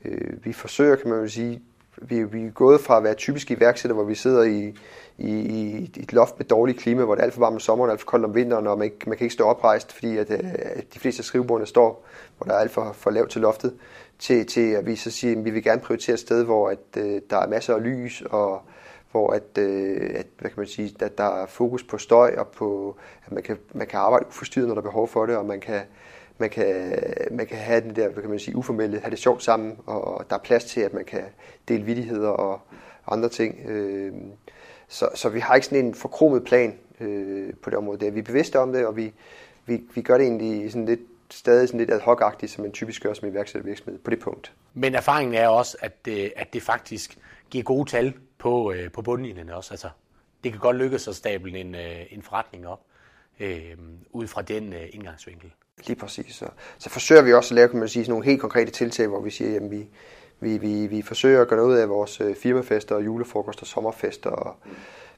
øh, 0.05 0.45
vi 0.45 0.53
forsøger, 0.53 0.97
kan 0.97 1.11
man 1.11 1.21
jo 1.21 1.29
sige, 1.29 1.63
vi, 1.97 2.25
vi 2.25 2.47
er 2.47 2.51
gået 2.51 2.81
fra 2.81 2.97
at 2.97 3.05
være 3.05 3.15
typisk 3.15 3.51
iværksætter, 3.51 3.95
hvor 3.95 4.05
vi 4.05 4.15
sidder 4.15 4.43
i, 4.43 4.75
i, 5.19 5.33
i 5.33 5.91
et 5.97 6.13
loft 6.13 6.39
med 6.39 6.47
dårligt 6.47 6.79
klima, 6.79 7.05
hvor 7.05 7.15
det 7.15 7.21
er 7.21 7.25
alt 7.25 7.35
for 7.35 7.41
varmt 7.41 7.55
om 7.55 7.61
sommeren 7.61 7.89
og 7.89 7.93
alt 7.93 8.01
for 8.01 8.07
koldt 8.07 8.25
om 8.25 8.35
vinteren, 8.35 8.67
og 8.67 8.79
man, 8.79 8.93
man 9.07 9.17
kan 9.17 9.25
ikke 9.25 9.35
stå 9.35 9.45
oprejst, 9.45 9.93
fordi 9.93 10.17
at, 10.17 10.31
øh, 10.31 10.39
at 10.55 10.95
de 10.95 10.99
fleste 10.99 11.21
af 11.21 11.25
skrivebordene 11.25 11.67
står, 11.67 12.07
hvor 12.37 12.45
der 12.45 12.55
er 12.55 12.59
alt 12.59 12.71
for, 12.71 12.93
for 12.93 13.11
lavt 13.11 13.31
til 13.31 13.41
loftet, 13.41 13.75
til, 14.19 14.47
til 14.47 14.71
at 14.71 14.87
vi 14.87 14.97
så 14.97 15.11
siger, 15.11 15.39
at 15.39 15.45
vi 15.45 15.51
vil 15.51 15.63
gerne 15.63 15.81
prioritere 15.81 16.15
et 16.15 16.21
sted, 16.21 16.45
hvor 16.45 16.69
at, 16.69 16.79
øh, 16.97 17.21
der 17.31 17.37
er 17.37 17.49
masser 17.49 17.75
af 17.75 17.83
lys, 17.83 18.23
og 18.31 18.63
hvor 19.11 19.31
at, 19.31 19.59
øh, 19.59 20.11
at, 20.15 20.27
hvad 20.39 20.51
kan 20.51 20.61
man 20.61 20.67
sige, 20.67 20.95
at 21.01 21.19
der 21.19 21.43
er 21.43 21.47
fokus 21.47 21.83
på 21.83 21.99
støj, 21.99 22.35
og 22.39 22.49
på, 22.49 22.97
at 23.27 23.33
man 23.33 23.43
kan, 23.43 23.59
man 23.75 23.87
kan 23.87 23.99
arbejde 23.99 24.27
uforstyrret, 24.27 24.69
når 24.69 24.75
der 24.75 24.83
er 24.83 24.85
behov 24.85 25.09
for 25.09 25.27
det, 25.27 25.37
og 25.37 25.47
man 25.47 25.61
kan, 25.61 25.81
man 26.39 26.51
kan, 26.51 26.99
man 27.31 27.47
kan 27.47 27.59
have 27.59 27.81
den 27.81 27.97
der, 27.97 28.09
hvad 28.09 28.23
kan 28.23 28.31
man 28.31 28.39
sige, 28.39 28.57
uformelle, 28.57 29.01
have 29.01 29.11
det 29.11 29.19
sjovt 29.19 29.43
sammen, 29.43 29.79
og 29.87 30.25
der 30.31 30.37
er 30.37 30.41
plads 30.41 30.65
til, 30.65 30.81
at 30.81 30.95
man 30.95 31.05
kan 31.05 31.25
dele 31.69 31.85
vidigheder 31.85 32.29
og 32.29 32.61
andre 33.07 33.29
ting. 33.29 33.59
Øh, 33.69 34.13
så, 34.89 35.09
så 35.15 35.29
vi 35.29 35.41
har 35.41 35.55
ikke 35.55 35.67
sådan 35.67 35.85
en 35.85 35.95
forkromet 35.95 36.45
plan 36.45 36.75
øh, 37.01 37.55
på 37.63 37.71
det 37.71 37.79
område 37.79 38.05
der. 38.05 38.11
Vi 38.11 38.19
er 38.19 38.25
bevidste 38.25 38.59
om 38.59 38.73
det, 38.73 38.87
og 38.87 38.97
vi, 38.97 39.13
vi, 39.67 39.83
vi 39.95 40.03
gør 40.03 40.19
det 40.19 40.27
egentlig 40.27 40.73
sådan 40.73 40.87
lidt, 40.87 41.01
stadig 41.33 41.69
sådan 41.69 41.81
lidt 41.81 41.91
ad 41.91 42.01
hoc 42.01 42.21
som 42.47 42.65
en 42.65 42.73
typisk 42.73 43.03
gør 43.03 43.15
som 43.15 43.29
iværksættervirksomhed 43.29 43.99
på 43.99 44.11
det 44.11 44.21
punkt. 44.21 44.53
Men 44.75 44.95
erfaringen 44.95 45.35
er 45.35 45.49
også, 45.49 45.77
at 45.81 46.05
det, 46.05 46.33
at 46.37 46.53
det 46.53 46.63
faktisk 46.63 47.19
giver 47.51 47.65
gode 47.65 47.91
tal 47.91 48.15
på, 48.39 48.73
øh, 48.73 48.93
på 48.93 49.03
bundlinjen 49.03 49.51
også. 49.51 49.75
Altså, 49.75 49.89
det 50.45 50.53
kan 50.53 50.61
godt 50.61 50.77
lykkes 50.77 51.09
at 51.09 51.17
stable 51.17 51.59
en, 51.59 51.75
øh, 51.75 51.97
en 52.11 52.23
forretning 52.23 52.67
op 52.67 52.81
øh, 53.41 53.77
ud 54.11 54.27
fra 54.27 54.43
den 54.43 54.73
øh, 54.73 54.89
indgangsvinkel. 54.93 55.53
Lige 55.87 55.97
præcis. 55.97 56.35
Så, 56.35 56.47
så 56.79 56.91
forsøger 56.91 57.23
vi 57.23 57.33
også 57.33 57.55
at 57.55 57.57
lave 57.57 57.69
kan 57.69 57.79
man 57.79 57.89
sige, 57.89 58.09
nogle 58.09 58.25
helt 58.25 58.41
konkrete 58.41 58.71
tiltag, 58.71 59.07
hvor 59.07 59.21
vi 59.21 59.31
siger, 59.31 59.57
at 59.57 59.71
vi, 59.71 59.89
vi, 60.41 60.59
vi, 60.59 60.87
vi 60.87 61.03
forsøger 61.03 61.43
at 61.43 61.49
gøre 61.49 61.59
noget 61.59 61.81
af 61.81 61.89
vores 61.89 62.21
øh, 62.21 62.37
firmafester, 62.37 63.01
julefrokoster, 63.01 63.67
sommerfester, 63.67 64.31
og 64.31 64.57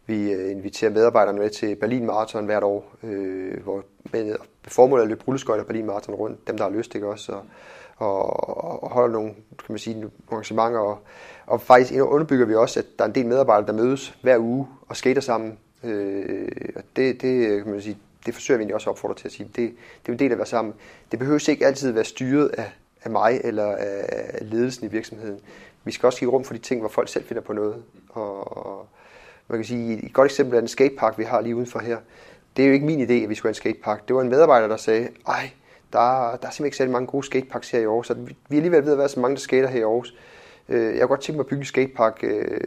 vi 0.06 0.32
øh, 0.32 0.50
inviterer 0.50 0.90
medarbejderne 0.90 1.38
med 1.38 1.50
til 1.50 1.76
Berlin 1.76 2.06
Marathon 2.06 2.44
hvert 2.44 2.62
år, 2.62 2.94
øh, 3.02 3.62
hvor 3.62 3.84
med 4.12 4.30
øh, 4.30 4.36
formålet 4.68 5.02
at 5.02 5.08
løbe 5.08 5.24
rulleskøjter 5.28 5.64
Berlin 5.64 5.86
Marathon 5.86 6.14
rundt, 6.14 6.48
dem 6.48 6.56
der 6.56 6.64
har 6.64 6.70
lyst, 6.70 6.94
ikke 6.94 7.06
også, 7.06 7.32
og, 7.32 7.42
og, 7.98 8.82
og 8.82 8.90
holder 8.90 9.12
nogle, 9.12 9.28
kan 9.34 9.66
man 9.68 9.78
sige, 9.78 9.94
nogle 9.94 10.10
arrangementer, 10.30 10.78
og, 10.78 10.98
og 11.46 11.60
faktisk 11.60 11.94
underbygger 11.94 12.46
vi 12.46 12.54
også, 12.54 12.80
at 12.80 12.86
der 12.98 13.04
er 13.04 13.08
en 13.08 13.14
del 13.14 13.26
medarbejdere, 13.26 13.66
der 13.66 13.82
mødes 13.82 14.18
hver 14.22 14.38
uge 14.38 14.66
og 14.88 14.96
skater 14.96 15.20
sammen, 15.22 15.58
Øh, 15.84 16.48
og 16.76 16.82
det, 16.96 17.22
det, 17.22 17.48
øh, 17.48 17.62
kan 17.62 17.72
man 17.72 17.82
sige, 17.82 17.98
det 18.26 18.34
forsøger 18.34 18.58
vi 18.58 18.62
egentlig 18.62 18.74
også 18.74 18.90
at 18.90 18.94
opfordre 18.94 19.14
til 19.14 19.28
at 19.28 19.32
sige. 19.32 19.50
Det, 19.56 19.74
det 20.02 20.08
er 20.08 20.12
en 20.12 20.18
del 20.18 20.30
af 20.30 20.34
at 20.34 20.38
være 20.38 20.46
sammen. 20.46 20.74
Det 21.10 21.18
behøver 21.18 21.48
ikke 21.48 21.66
altid 21.66 21.90
være 21.90 22.04
styret 22.04 22.48
af, 22.48 22.72
af 23.02 23.10
mig 23.10 23.40
eller 23.44 23.66
af, 23.76 24.06
af 24.08 24.50
ledelsen 24.50 24.86
i 24.86 24.90
virksomheden. 24.90 25.40
Vi 25.84 25.92
skal 25.92 26.06
også 26.06 26.18
give 26.18 26.30
rum 26.30 26.44
for 26.44 26.54
de 26.54 26.60
ting, 26.60 26.80
hvor 26.80 26.88
folk 26.88 27.08
selv 27.08 27.24
finder 27.24 27.42
på 27.42 27.52
noget. 27.52 27.82
Og, 28.08 28.56
og 28.66 28.88
man 29.48 29.58
kan 29.58 29.64
sige, 29.64 30.06
et 30.06 30.12
godt 30.12 30.26
eksempel 30.26 30.56
er 30.56 30.60
den 30.60 30.68
skatepark, 30.68 31.18
vi 31.18 31.24
har 31.24 31.40
lige 31.40 31.56
udenfor 31.56 31.78
her. 31.78 31.98
Det 32.56 32.62
er 32.62 32.66
jo 32.66 32.72
ikke 32.72 32.86
min 32.86 33.00
idé, 33.00 33.12
at 33.12 33.28
vi 33.28 33.34
skulle 33.34 33.48
have 33.48 33.50
en 33.50 33.54
skatepark. 33.54 34.08
Det 34.08 34.16
var 34.16 34.22
en 34.22 34.28
medarbejder, 34.28 34.68
der 34.68 34.76
sagde, 34.76 35.08
ej, 35.28 35.50
der, 35.92 35.98
der 35.98 36.26
er 36.26 36.36
simpelthen 36.36 36.64
ikke 36.64 36.76
særlig 36.76 36.92
mange 36.92 37.06
gode 37.06 37.26
skateparks 37.26 37.70
her 37.70 37.78
i 37.78 37.84
Aarhus, 37.84 38.06
så 38.06 38.14
vi 38.14 38.56
er 38.56 38.56
alligevel 38.56 38.84
ved 38.84 38.92
at 38.92 38.98
være 38.98 39.08
så 39.08 39.20
mange, 39.20 39.34
der 39.34 39.40
skater 39.40 39.68
her 39.68 39.78
i 39.78 39.82
Aarhus. 39.82 40.14
Øh, 40.68 40.82
jeg 40.82 41.00
kunne 41.00 41.08
godt 41.08 41.20
tænke 41.20 41.36
mig 41.36 41.44
at 41.44 41.46
bygge 41.46 41.60
en 41.60 41.66
skatepark. 41.66 42.20
Øh, 42.22 42.58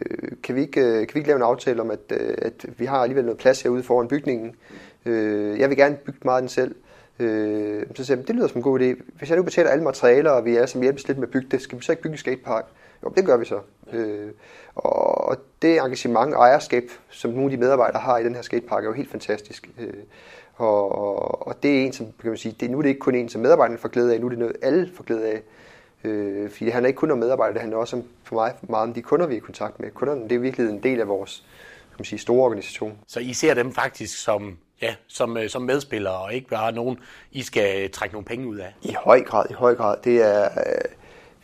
kan 0.43 0.55
vi 0.55 0.61
ikke, 0.61 0.81
øh, 0.81 1.07
kan 1.07 1.13
vi 1.13 1.19
ikke 1.19 1.27
lave 1.27 1.35
en 1.37 1.43
aftale 1.43 1.81
om, 1.81 1.91
at, 1.91 2.11
at 2.37 2.65
vi 2.77 2.85
har 2.85 2.97
alligevel 2.97 3.25
noget 3.25 3.37
plads 3.37 3.61
herude 3.61 3.83
foran 3.83 4.07
bygningen? 4.07 4.55
Jeg 5.05 5.69
vil 5.69 5.77
gerne 5.77 5.95
bygge 5.95 6.19
meget 6.25 6.37
af 6.37 6.41
den 6.41 6.49
selv. 6.49 6.75
Så 7.95 8.05
sagde 8.05 8.19
jeg, 8.19 8.27
det 8.27 8.35
lyder 8.35 8.47
som 8.47 8.57
en 8.57 8.63
god 8.63 8.79
idé. 8.79 9.01
Hvis 9.17 9.29
jeg 9.29 9.37
nu 9.37 9.43
betaler 9.43 9.69
alle 9.69 9.83
materialer, 9.83 10.31
og 10.31 10.45
vi 10.45 10.55
er 10.55 10.65
som 10.65 10.81
hjælpes 10.81 11.07
lidt 11.07 11.17
med 11.17 11.27
at 11.27 11.31
bygge 11.31 11.47
det, 11.51 11.61
skal 11.61 11.77
vi 11.77 11.83
så 11.83 11.91
ikke 11.91 12.01
bygge 12.01 12.13
en 12.13 12.17
skatepark? 12.17 12.65
Jo, 13.03 13.09
det 13.15 13.25
gør 13.25 13.37
vi 13.37 13.45
så. 13.45 13.59
Og 14.75 15.37
det 15.61 15.79
engagement 15.79 16.33
og 16.33 16.41
ejerskab, 16.41 16.83
som 17.09 17.31
nogle 17.31 17.45
af 17.45 17.49
de 17.49 17.57
medarbejdere 17.57 18.01
har 18.01 18.17
i 18.17 18.23
den 18.23 18.35
her 18.35 18.41
skatepark, 18.41 18.83
er 18.83 18.87
jo 18.87 18.93
helt 18.93 19.11
fantastisk. 19.11 19.69
Og, 20.55 20.91
og, 20.91 21.47
og 21.47 21.63
det 21.63 21.77
er 21.77 21.85
en, 21.85 21.93
som 21.93 22.05
kan 22.21 22.29
man 22.29 22.37
sige, 22.37 22.55
det, 22.59 22.71
nu 22.71 22.77
er 22.77 22.81
det 22.81 22.89
ikke 22.89 22.99
kun 22.99 23.15
en, 23.15 23.29
som 23.29 23.41
medarbejderne 23.41 23.77
får 23.77 23.89
glæde 23.89 24.13
af, 24.13 24.19
nu 24.19 24.25
er 24.25 24.29
det 24.29 24.39
noget, 24.39 24.55
alle 24.61 24.91
får 24.95 25.03
glæde 25.03 25.27
af. 25.27 25.41
Øh, 26.03 26.49
fordi 26.49 26.65
det 26.65 26.73
handler 26.73 26.87
ikke 26.87 26.97
kun 26.97 27.11
om 27.11 27.17
medarbejdere, 27.17 27.53
det 27.53 27.61
handler 27.61 27.77
også 27.77 27.95
om, 27.95 28.03
for 28.23 28.35
mig 28.35 28.53
meget 28.61 28.83
om 28.83 28.93
de 28.93 29.01
kunder, 29.01 29.27
vi 29.27 29.33
er 29.33 29.37
i 29.37 29.39
kontakt 29.39 29.79
med. 29.79 29.91
Kunderne, 29.91 30.23
det 30.23 30.31
er 30.31 30.39
virkelig 30.39 30.69
en 30.69 30.83
del 30.83 30.99
af 30.99 31.07
vores 31.07 31.45
kan 31.97 32.01
man 32.01 32.05
sige, 32.05 32.19
store 32.19 32.45
organisation. 32.45 32.97
Så 33.07 33.19
I 33.19 33.33
ser 33.33 33.53
dem 33.53 33.73
faktisk 33.73 34.23
som, 34.23 34.57
ja, 34.81 34.95
som, 35.07 35.37
øh, 35.37 35.49
som 35.49 35.61
medspillere, 35.61 36.17
og 36.17 36.33
ikke 36.33 36.47
bare 36.47 36.71
nogen, 36.71 36.99
I 37.31 37.41
skal 37.41 37.91
trække 37.91 38.13
nogle 38.13 38.25
penge 38.25 38.47
ud 38.47 38.57
af? 38.57 38.73
I 38.81 38.95
høj 39.03 39.23
grad, 39.23 39.45
i 39.49 39.53
høj 39.53 39.75
grad. 39.75 39.97
Det 40.03 40.21
er, 40.21 40.43
øh, 40.43 40.91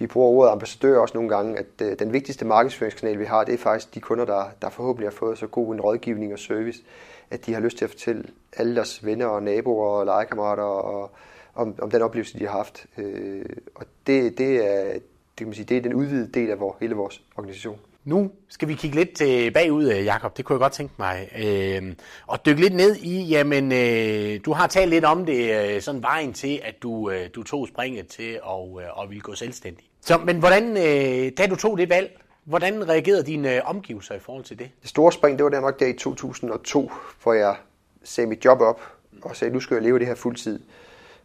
vi 0.03 0.07
bruger 0.07 0.29
ordet 0.29 0.51
ambassadør 0.51 0.99
også 0.99 1.17
nogle 1.17 1.29
gange, 1.29 1.59
at 1.59 1.65
øh, 1.81 1.99
den 1.99 2.13
vigtigste 2.13 2.45
markedsføringskanal, 2.45 3.19
vi 3.19 3.25
har, 3.25 3.43
det 3.43 3.53
er 3.53 3.57
faktisk 3.57 3.95
de 3.95 3.99
kunder, 3.99 4.25
der, 4.25 4.43
der 4.61 4.69
forhåbentlig 4.69 5.09
har 5.09 5.15
fået 5.15 5.37
så 5.37 5.47
god 5.47 5.73
en 5.73 5.81
rådgivning 5.81 6.33
og 6.33 6.39
service, 6.39 6.83
at 7.29 7.45
de 7.45 7.53
har 7.53 7.61
lyst 7.61 7.77
til 7.77 7.85
at 7.85 7.91
fortælle 7.91 8.23
alle 8.57 8.75
deres 8.75 9.05
venner 9.05 9.25
og 9.25 9.43
naboer 9.43 9.87
og 9.87 10.05
legekammerater 10.05 10.63
og, 10.63 11.11
om, 11.55 11.75
om 11.81 11.91
den 11.91 12.01
oplevelse, 12.01 12.39
de 12.39 12.45
har 12.47 12.57
haft. 12.57 12.85
Øh, 12.97 13.45
og 13.75 13.85
det, 14.07 14.37
det, 14.37 14.55
er, 14.55 14.93
det, 14.93 15.01
kan 15.37 15.47
man 15.47 15.53
sige, 15.53 15.65
det 15.65 15.77
er 15.77 15.81
den 15.81 15.93
udvidede 15.93 16.31
del 16.31 16.49
af 16.49 16.59
vores, 16.59 16.77
hele 16.79 16.95
vores 16.95 17.23
organisation. 17.37 17.79
Nu 18.05 18.31
skal 18.49 18.67
vi 18.67 18.73
kigge 18.73 18.95
lidt 18.95 19.21
øh, 19.21 19.53
bagud, 19.53 19.91
øh, 19.91 20.05
Jakob. 20.05 20.37
Det 20.37 20.45
kunne 20.45 20.53
jeg 20.53 20.59
godt 20.59 20.73
tænke 20.73 20.93
mig. 20.97 21.29
Øh, 21.45 21.93
og 22.27 22.45
dykke 22.45 22.61
lidt 22.61 22.75
ned 22.75 22.95
i, 22.95 23.23
jamen, 23.23 23.71
øh, 23.71 24.39
du 24.45 24.53
har 24.53 24.67
talt 24.67 24.89
lidt 24.89 25.05
om 25.05 25.25
det, 25.25 25.75
øh, 25.75 25.81
sådan 25.81 26.01
vejen 26.01 26.33
til, 26.33 26.61
at 26.63 26.75
du, 26.83 27.09
øh, 27.09 27.29
du 27.35 27.43
tog 27.43 27.67
springet 27.67 28.07
til 28.07 28.31
at, 28.31 28.83
øh, 28.83 29.03
at 29.03 29.09
ville 29.09 29.21
gå 29.21 29.35
selvstændig. 29.35 29.85
Så, 30.05 30.17
men 30.25 30.39
hvordan, 30.39 30.77
øh, 30.77 31.31
da 31.37 31.47
du 31.47 31.55
tog 31.55 31.77
det 31.77 31.89
valg, 31.89 32.17
hvordan 32.43 32.89
reagerede 32.89 33.23
dine 33.23 33.55
øh, 33.55 33.61
omgivelser 33.65 34.15
i 34.15 34.19
forhold 34.19 34.43
til 34.43 34.59
det? 34.59 34.69
Det 34.81 34.89
store 34.89 35.11
spring, 35.11 35.37
det 35.37 35.43
var 35.43 35.49
der 35.49 35.59
nok 35.59 35.79
der 35.79 35.85
i 35.85 35.93
2002, 35.93 36.91
hvor 37.23 37.33
jeg 37.33 37.55
sagde 38.03 38.29
mit 38.29 38.45
job 38.45 38.61
op 38.61 38.81
og 39.21 39.35
sagde, 39.35 39.53
nu 39.53 39.59
skal 39.59 39.75
jeg 39.75 39.83
leve 39.83 39.99
det 39.99 40.07
her 40.07 40.15
fuldtid. 40.15 40.59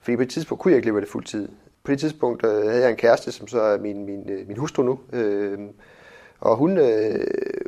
Fordi 0.00 0.16
på 0.16 0.22
et 0.22 0.30
tidspunkt 0.30 0.62
kunne 0.62 0.72
jeg 0.72 0.76
ikke 0.76 0.88
leve 0.88 1.00
det 1.00 1.08
fuldtid. 1.08 1.48
På 1.84 1.90
det 1.90 2.00
tidspunkt 2.00 2.46
øh, 2.46 2.50
havde 2.50 2.80
jeg 2.82 2.90
en 2.90 2.96
kæreste, 2.96 3.32
som 3.32 3.48
så 3.48 3.60
er 3.60 3.78
min, 3.78 4.06
min, 4.06 4.30
øh, 4.30 4.48
min 4.48 4.56
hustru 4.56 4.82
nu. 4.82 5.00
Øh, 5.12 5.58
og 6.40 6.56
hun, 6.56 6.78
øh, 6.78 6.86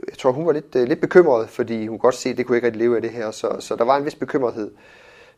jeg 0.09 0.19
tror, 0.19 0.33
hun 0.33 0.47
var 0.47 0.53
lidt, 0.53 0.77
øh, 0.77 0.89
lidt 0.89 1.01
bekymret, 1.01 1.49
fordi 1.49 1.87
hun 1.87 1.99
godt 1.99 2.15
se, 2.15 2.29
at 2.31 2.37
det 2.37 2.47
kunne 2.47 2.57
ikke 2.57 2.67
rigtig 2.67 2.83
leve 2.83 2.97
af 2.97 3.03
det 3.03 3.11
her. 3.11 3.31
Så, 3.31 3.57
så 3.61 3.77
der 3.77 3.85
var 3.85 3.97
en 3.97 4.05
vis 4.05 4.15
bekymrethed. 4.15 4.71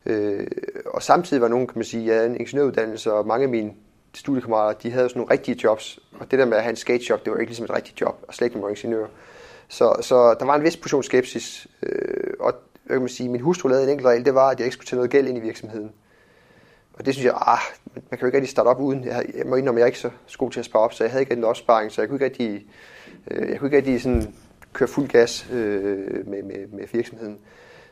Øh, 0.05 0.47
og 0.85 1.03
samtidig 1.03 1.41
var 1.41 1.47
nogen, 1.47 1.67
kan 1.67 1.77
man 1.77 1.85
sige, 1.85 2.05
jeg 2.05 2.15
havde 2.15 2.29
en 2.29 2.39
ingeniøruddannelse, 2.39 3.13
og 3.13 3.27
mange 3.27 3.43
af 3.43 3.49
mine 3.49 3.73
studiekammerater, 4.13 4.79
de 4.79 4.91
havde 4.91 5.09
sådan 5.09 5.19
nogle 5.19 5.31
rigtige 5.31 5.59
jobs. 5.63 5.99
Og 6.19 6.31
det 6.31 6.39
der 6.39 6.45
med 6.45 6.57
at 6.57 6.63
have 6.63 6.69
en 6.69 6.75
skateshop, 6.75 7.25
det 7.25 7.31
var 7.33 7.39
ikke 7.39 7.49
ligesom 7.49 7.65
et 7.65 7.71
rigtigt 7.71 8.01
job, 8.01 8.23
og 8.27 8.33
slet 8.33 8.47
ikke 8.47 8.57
med 8.57 8.69
ingeniør. 8.69 9.07
Så, 9.67 9.97
så 10.01 10.35
der 10.39 10.45
var 10.45 10.55
en 10.55 10.63
vis 10.63 10.77
portion 10.77 11.03
skepsis. 11.03 11.67
Øh, 11.83 12.33
og 12.39 12.53
hvad 12.83 12.95
kan 12.95 13.01
man 13.01 13.09
sige, 13.09 13.29
min 13.29 13.41
hustru 13.41 13.67
lavede 13.67 13.83
en 13.83 13.89
enkelt 13.89 14.07
regel, 14.07 14.25
det 14.25 14.35
var, 14.35 14.49
at 14.49 14.59
jeg 14.59 14.65
ikke 14.65 14.73
skulle 14.73 14.87
tage 14.87 14.97
noget 14.97 15.11
gæld 15.11 15.27
ind 15.27 15.37
i 15.37 15.41
virksomheden. 15.41 15.91
Og 16.93 17.05
det 17.05 17.13
synes 17.13 17.25
jeg, 17.25 17.33
ah, 17.35 17.59
man 17.95 18.03
kan 18.09 18.19
jo 18.21 18.25
ikke 18.25 18.37
rigtig 18.37 18.49
starte 18.49 18.67
op 18.67 18.79
uden. 18.79 19.03
Jeg, 19.03 19.25
jeg 19.37 19.45
må 19.45 19.55
indrømme, 19.55 19.79
jeg 19.79 19.83
er 19.83 19.87
ikke 19.87 19.99
så 19.99 20.37
god 20.37 20.51
til 20.51 20.59
at 20.59 20.65
spare 20.65 20.83
op, 20.83 20.93
så 20.93 21.03
jeg 21.03 21.11
havde 21.11 21.21
ikke 21.21 21.33
en 21.33 21.43
opsparing, 21.43 21.91
så 21.91 22.01
jeg 22.01 22.09
kunne 22.09 22.15
ikke 22.15 22.25
rigtig, 22.25 22.67
øh, 23.31 23.49
jeg 23.49 23.59
kunne 23.59 23.67
ikke 23.67 23.77
rigtig 23.77 24.01
sådan 24.01 24.33
køre 24.73 24.87
fuld 24.87 25.07
gas 25.07 25.47
øh, 25.51 26.27
med, 26.27 26.43
med, 26.43 26.67
med 26.67 26.87
virksomheden. 26.91 27.39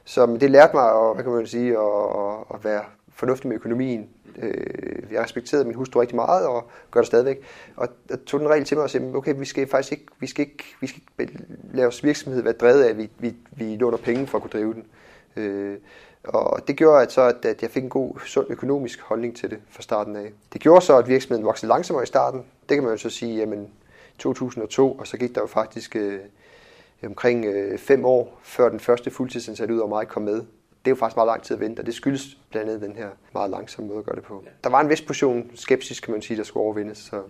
Så 0.06 0.38
det 0.42 0.52
lærte 0.52 0.76
mig 0.76 0.86
at, 0.86 1.14
hvad 1.16 1.24
kan 1.24 1.34
man 1.34 1.48
sige, 1.48 1.78
at, 1.78 2.46
at 2.54 2.64
være 2.64 2.84
fornuftig 3.14 3.48
med 3.48 3.56
økonomien. 3.56 4.10
Øh, 4.38 5.12
jeg 5.12 5.24
respekterede 5.24 5.66
min 5.66 5.76
hustru 5.76 6.00
rigtig 6.00 6.16
meget 6.16 6.48
og 6.48 6.70
gør 6.92 7.00
det 7.00 7.08
stadigvæk. 7.08 7.42
Og 7.76 7.88
jeg 8.10 8.20
tog 8.26 8.40
den 8.40 8.50
regel 8.50 8.66
til 8.66 8.78
mig 8.78 8.84
og 8.84 8.90
sagde, 8.90 9.16
okay, 9.16 9.36
vi 9.38 9.46
skal 9.46 9.68
faktisk 9.68 9.92
ikke, 9.92 10.06
vi 10.20 10.28
skal 10.28 10.46
ikke, 10.46 10.64
vi 10.82 10.88
skal 10.88 11.02
ikke 11.20 11.34
lade 11.74 11.86
vores 11.86 12.04
virksomhed 12.04 12.44
være 12.44 12.54
drevet 12.54 12.84
af, 12.84 12.90
at 12.90 12.98
vi, 12.98 13.10
vi, 13.20 13.36
vi 13.52 13.76
låner 13.76 13.98
penge 13.98 14.28
for 14.28 14.38
at 14.38 14.42
kunne 14.42 14.52
drive 14.52 14.74
den. 14.74 14.86
Øh, 15.36 15.78
og 16.24 16.68
det 16.68 16.76
gjorde 16.76 17.02
at 17.02 17.12
så, 17.12 17.22
at 17.44 17.62
jeg 17.62 17.72
fik 17.72 17.84
en 17.84 17.90
god, 17.90 18.20
sund 18.26 18.48
økonomisk 18.50 19.02
holdning 19.02 19.36
til 19.36 19.50
det 19.50 19.60
fra 19.70 19.82
starten 19.82 20.16
af. 20.16 20.32
Det 20.54 20.62
gjorde 20.62 20.86
så, 20.86 20.98
at 20.98 21.08
virksomheden 21.08 21.46
voksede 21.46 21.70
langsommere 21.70 22.04
i 22.04 22.08
starten. 22.08 22.40
Det 22.70 22.78
kan 22.78 22.84
man 22.84 22.92
jo 22.92 22.98
så 22.98 23.10
sige, 23.10 23.38
jamen 23.38 23.68
2002, 24.18 24.92
og 24.92 25.08
så 25.08 25.18
gik 25.18 25.36
der 25.36 25.42
jo 25.42 25.48
faktisk 25.48 25.96
øh, 25.96 26.20
omkring 27.06 27.46
øh, 27.46 27.78
fem 27.78 28.06
år, 28.06 28.40
før 28.44 28.70
den 28.70 28.80
første 28.80 29.12
fuldtidsansatte 29.12 29.74
ud 29.74 29.80
over 29.80 29.90
mig 29.90 30.08
kom 30.08 30.24
med. 30.24 30.44
Det 30.86 30.88
er 30.88 30.92
jo 30.92 30.96
faktisk 30.96 31.16
meget 31.16 31.28
lang 31.28 31.44
tid 31.44 31.56
at 31.56 31.60
vente, 31.60 31.80
og 31.80 31.86
det 31.86 31.94
skyldes 31.94 32.38
blandt 32.50 32.70
andet 32.70 32.82
den 32.90 32.96
her 32.96 33.10
meget 33.34 33.52
langsomme 33.52 33.88
måde 33.88 34.00
at 34.00 34.06
gøre 34.06 34.16
det 34.16 34.24
på. 34.24 34.44
Der 34.64 34.70
var 34.70 34.82
en 34.82 34.90
vis 34.90 35.02
portion 35.02 35.52
skepsis, 35.56 36.00
kan 36.00 36.12
man 36.12 36.22
sige, 36.22 36.38
der 36.38 36.44
skulle 36.44 36.64
overvindes. 36.64 36.98
Så. 36.98 37.22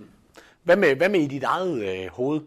Hvad 0.63 0.75
med, 0.75 0.95
hvad 0.95 1.09
med 1.09 1.19
i 1.19 1.27
dit 1.27 1.43
eget 1.43 2.03
øh, 2.03 2.11
hoved? 2.11 2.41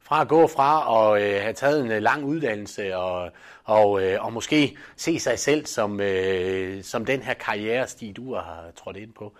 Fra 0.00 0.20
at 0.20 0.28
gå 0.28 0.46
fra 0.46 0.96
at 1.14 1.22
øh, 1.22 1.42
have 1.42 1.52
taget 1.52 1.84
en 1.84 1.90
øh, 1.90 2.02
lang 2.02 2.24
uddannelse 2.24 2.96
og, 2.96 3.30
og, 3.64 4.02
øh, 4.02 4.24
og 4.24 4.32
måske 4.32 4.76
se 4.96 5.18
sig 5.18 5.38
selv 5.38 5.66
som, 5.66 6.00
øh, 6.00 6.82
som 6.82 7.04
den 7.04 7.20
her 7.20 7.34
karrierestig, 7.34 8.16
du 8.16 8.34
har 8.34 8.64
trådt 8.76 8.96
ind 8.96 9.12
på. 9.12 9.32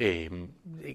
Øh, 0.00 0.30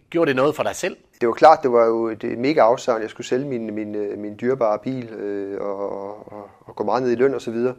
gjorde 0.10 0.30
det 0.30 0.36
noget 0.36 0.56
for 0.56 0.64
dig 0.64 0.76
selv? 0.76 0.98
Det 1.22 1.28
var 1.28 1.34
klart, 1.34 1.60
det 1.64 1.72
var 1.72 1.86
jo 1.86 2.08
et 2.08 2.24
mega 2.38 2.62
afsavn. 2.62 3.02
Jeg 3.02 3.10
skulle 3.10 3.28
sælge 3.28 3.46
min, 3.46 3.74
min, 3.74 3.96
øh, 3.96 4.18
min 4.18 4.38
dyrebare 4.42 4.80
bil 4.80 5.10
øh, 5.10 5.62
og, 5.62 6.32
og, 6.34 6.50
og 6.60 6.76
gå 6.76 6.84
meget 6.84 7.04
ned 7.04 7.12
i 7.12 7.16
løn 7.16 7.34
og 7.34 7.42
så 7.42 7.52
videre 7.52 7.76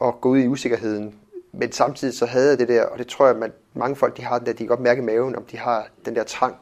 og 0.00 0.20
gå 0.20 0.28
ud 0.28 0.38
i 0.38 0.46
usikkerheden. 0.46 1.14
Men 1.52 1.72
samtidig 1.72 2.14
så 2.14 2.26
havde 2.26 2.48
jeg 2.48 2.58
det 2.58 2.68
der, 2.68 2.84
og 2.84 2.98
det 2.98 3.06
tror 3.06 3.26
jeg, 3.26 3.42
at 3.42 3.50
mange 3.74 3.96
folk 3.96 4.16
de 4.16 4.22
har 4.22 4.38
den 4.38 4.46
der, 4.46 4.52
de 4.52 4.58
kan 4.58 4.66
godt 4.66 4.80
mærke 4.80 5.02
i 5.02 5.04
maven, 5.04 5.36
om 5.36 5.44
de 5.44 5.56
har 5.58 5.88
den 6.04 6.16
der 6.16 6.24
trang 6.24 6.56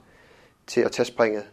til 0.67 0.81
at 0.81 0.91
tage 0.91 1.07
springet. 1.07 1.45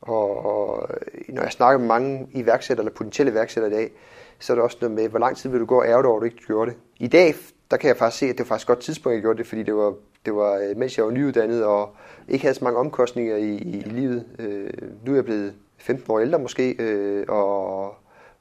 Og, 0.00 0.46
og 0.46 0.88
når 1.28 1.42
jeg 1.42 1.52
snakker 1.52 1.78
med 1.78 1.88
mange 1.88 2.28
iværksættere 2.32 2.84
eller 2.84 2.96
potentielle 2.96 3.32
iværksættere 3.32 3.72
i 3.72 3.74
dag, 3.74 3.90
så 4.38 4.52
er 4.52 4.54
det 4.54 4.64
også 4.64 4.76
noget 4.80 4.94
med, 4.94 5.08
hvor 5.08 5.18
lang 5.18 5.36
tid 5.36 5.50
vil 5.50 5.60
du 5.60 5.64
gå 5.64 5.80
og 5.80 5.86
ærge 5.86 6.06
over, 6.06 6.16
at 6.16 6.20
du 6.20 6.24
ikke 6.24 6.46
gjorde 6.46 6.70
det. 6.70 6.78
I 6.96 7.08
dag, 7.08 7.34
der 7.70 7.76
kan 7.76 7.88
jeg 7.88 7.96
faktisk 7.96 8.18
se, 8.18 8.26
at 8.26 8.32
det 8.32 8.38
var 8.38 8.44
faktisk 8.44 8.66
godt 8.66 8.80
tidspunkt, 8.80 9.14
jeg 9.14 9.22
gjorde 9.22 9.38
det, 9.38 9.46
fordi 9.46 9.62
det 9.62 9.74
var, 9.74 9.94
det 10.26 10.34
var 10.34 10.54
øh, 10.54 10.76
mens 10.76 10.98
jeg 10.98 11.06
var 11.06 11.12
nyuddannet 11.12 11.64
og 11.64 11.96
ikke 12.28 12.42
havde 12.42 12.54
så 12.54 12.64
mange 12.64 12.78
omkostninger 12.78 13.36
i, 13.36 13.54
i, 13.54 13.78
i 13.78 13.88
livet. 13.88 14.26
Øh, 14.38 14.70
nu 15.04 15.12
er 15.12 15.14
jeg 15.14 15.24
blevet 15.24 15.54
15 15.78 16.12
år 16.12 16.20
ældre 16.20 16.38
måske, 16.38 16.74
øh, 16.78 17.24
og, 17.28 17.94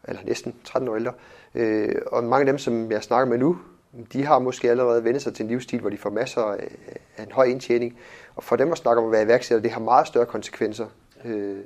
eller 0.07 0.21
næsten 0.25 0.55
13 0.63 0.89
år 0.89 0.95
ældre. 0.95 1.11
Øh, 1.11 1.40
Øh, 1.55 1.95
og 2.11 2.23
mange 2.23 2.39
af 2.39 2.45
dem, 2.45 2.57
som 2.57 2.91
jeg 2.91 3.03
snakker 3.03 3.29
med 3.29 3.37
nu, 3.37 3.57
de 4.13 4.25
har 4.25 4.39
måske 4.39 4.69
allerede 4.69 5.03
vendt 5.03 5.21
sig 5.21 5.33
til 5.33 5.43
en 5.43 5.49
livsstil, 5.49 5.79
hvor 5.79 5.89
de 5.89 5.97
får 5.97 6.09
masser 6.09 6.41
af, 6.41 6.67
af 7.17 7.23
en 7.23 7.31
høj 7.31 7.45
indtjening. 7.45 7.99
Og 8.35 8.43
for 8.43 8.55
dem 8.55 8.71
at 8.71 8.77
snakke 8.77 9.01
om 9.01 9.07
at 9.07 9.11
være 9.11 9.23
iværksætter, 9.23 9.61
det 9.61 9.71
har 9.71 9.79
meget 9.79 10.07
større 10.07 10.25
konsekvenser. 10.25 10.85
Øh, 11.25 11.57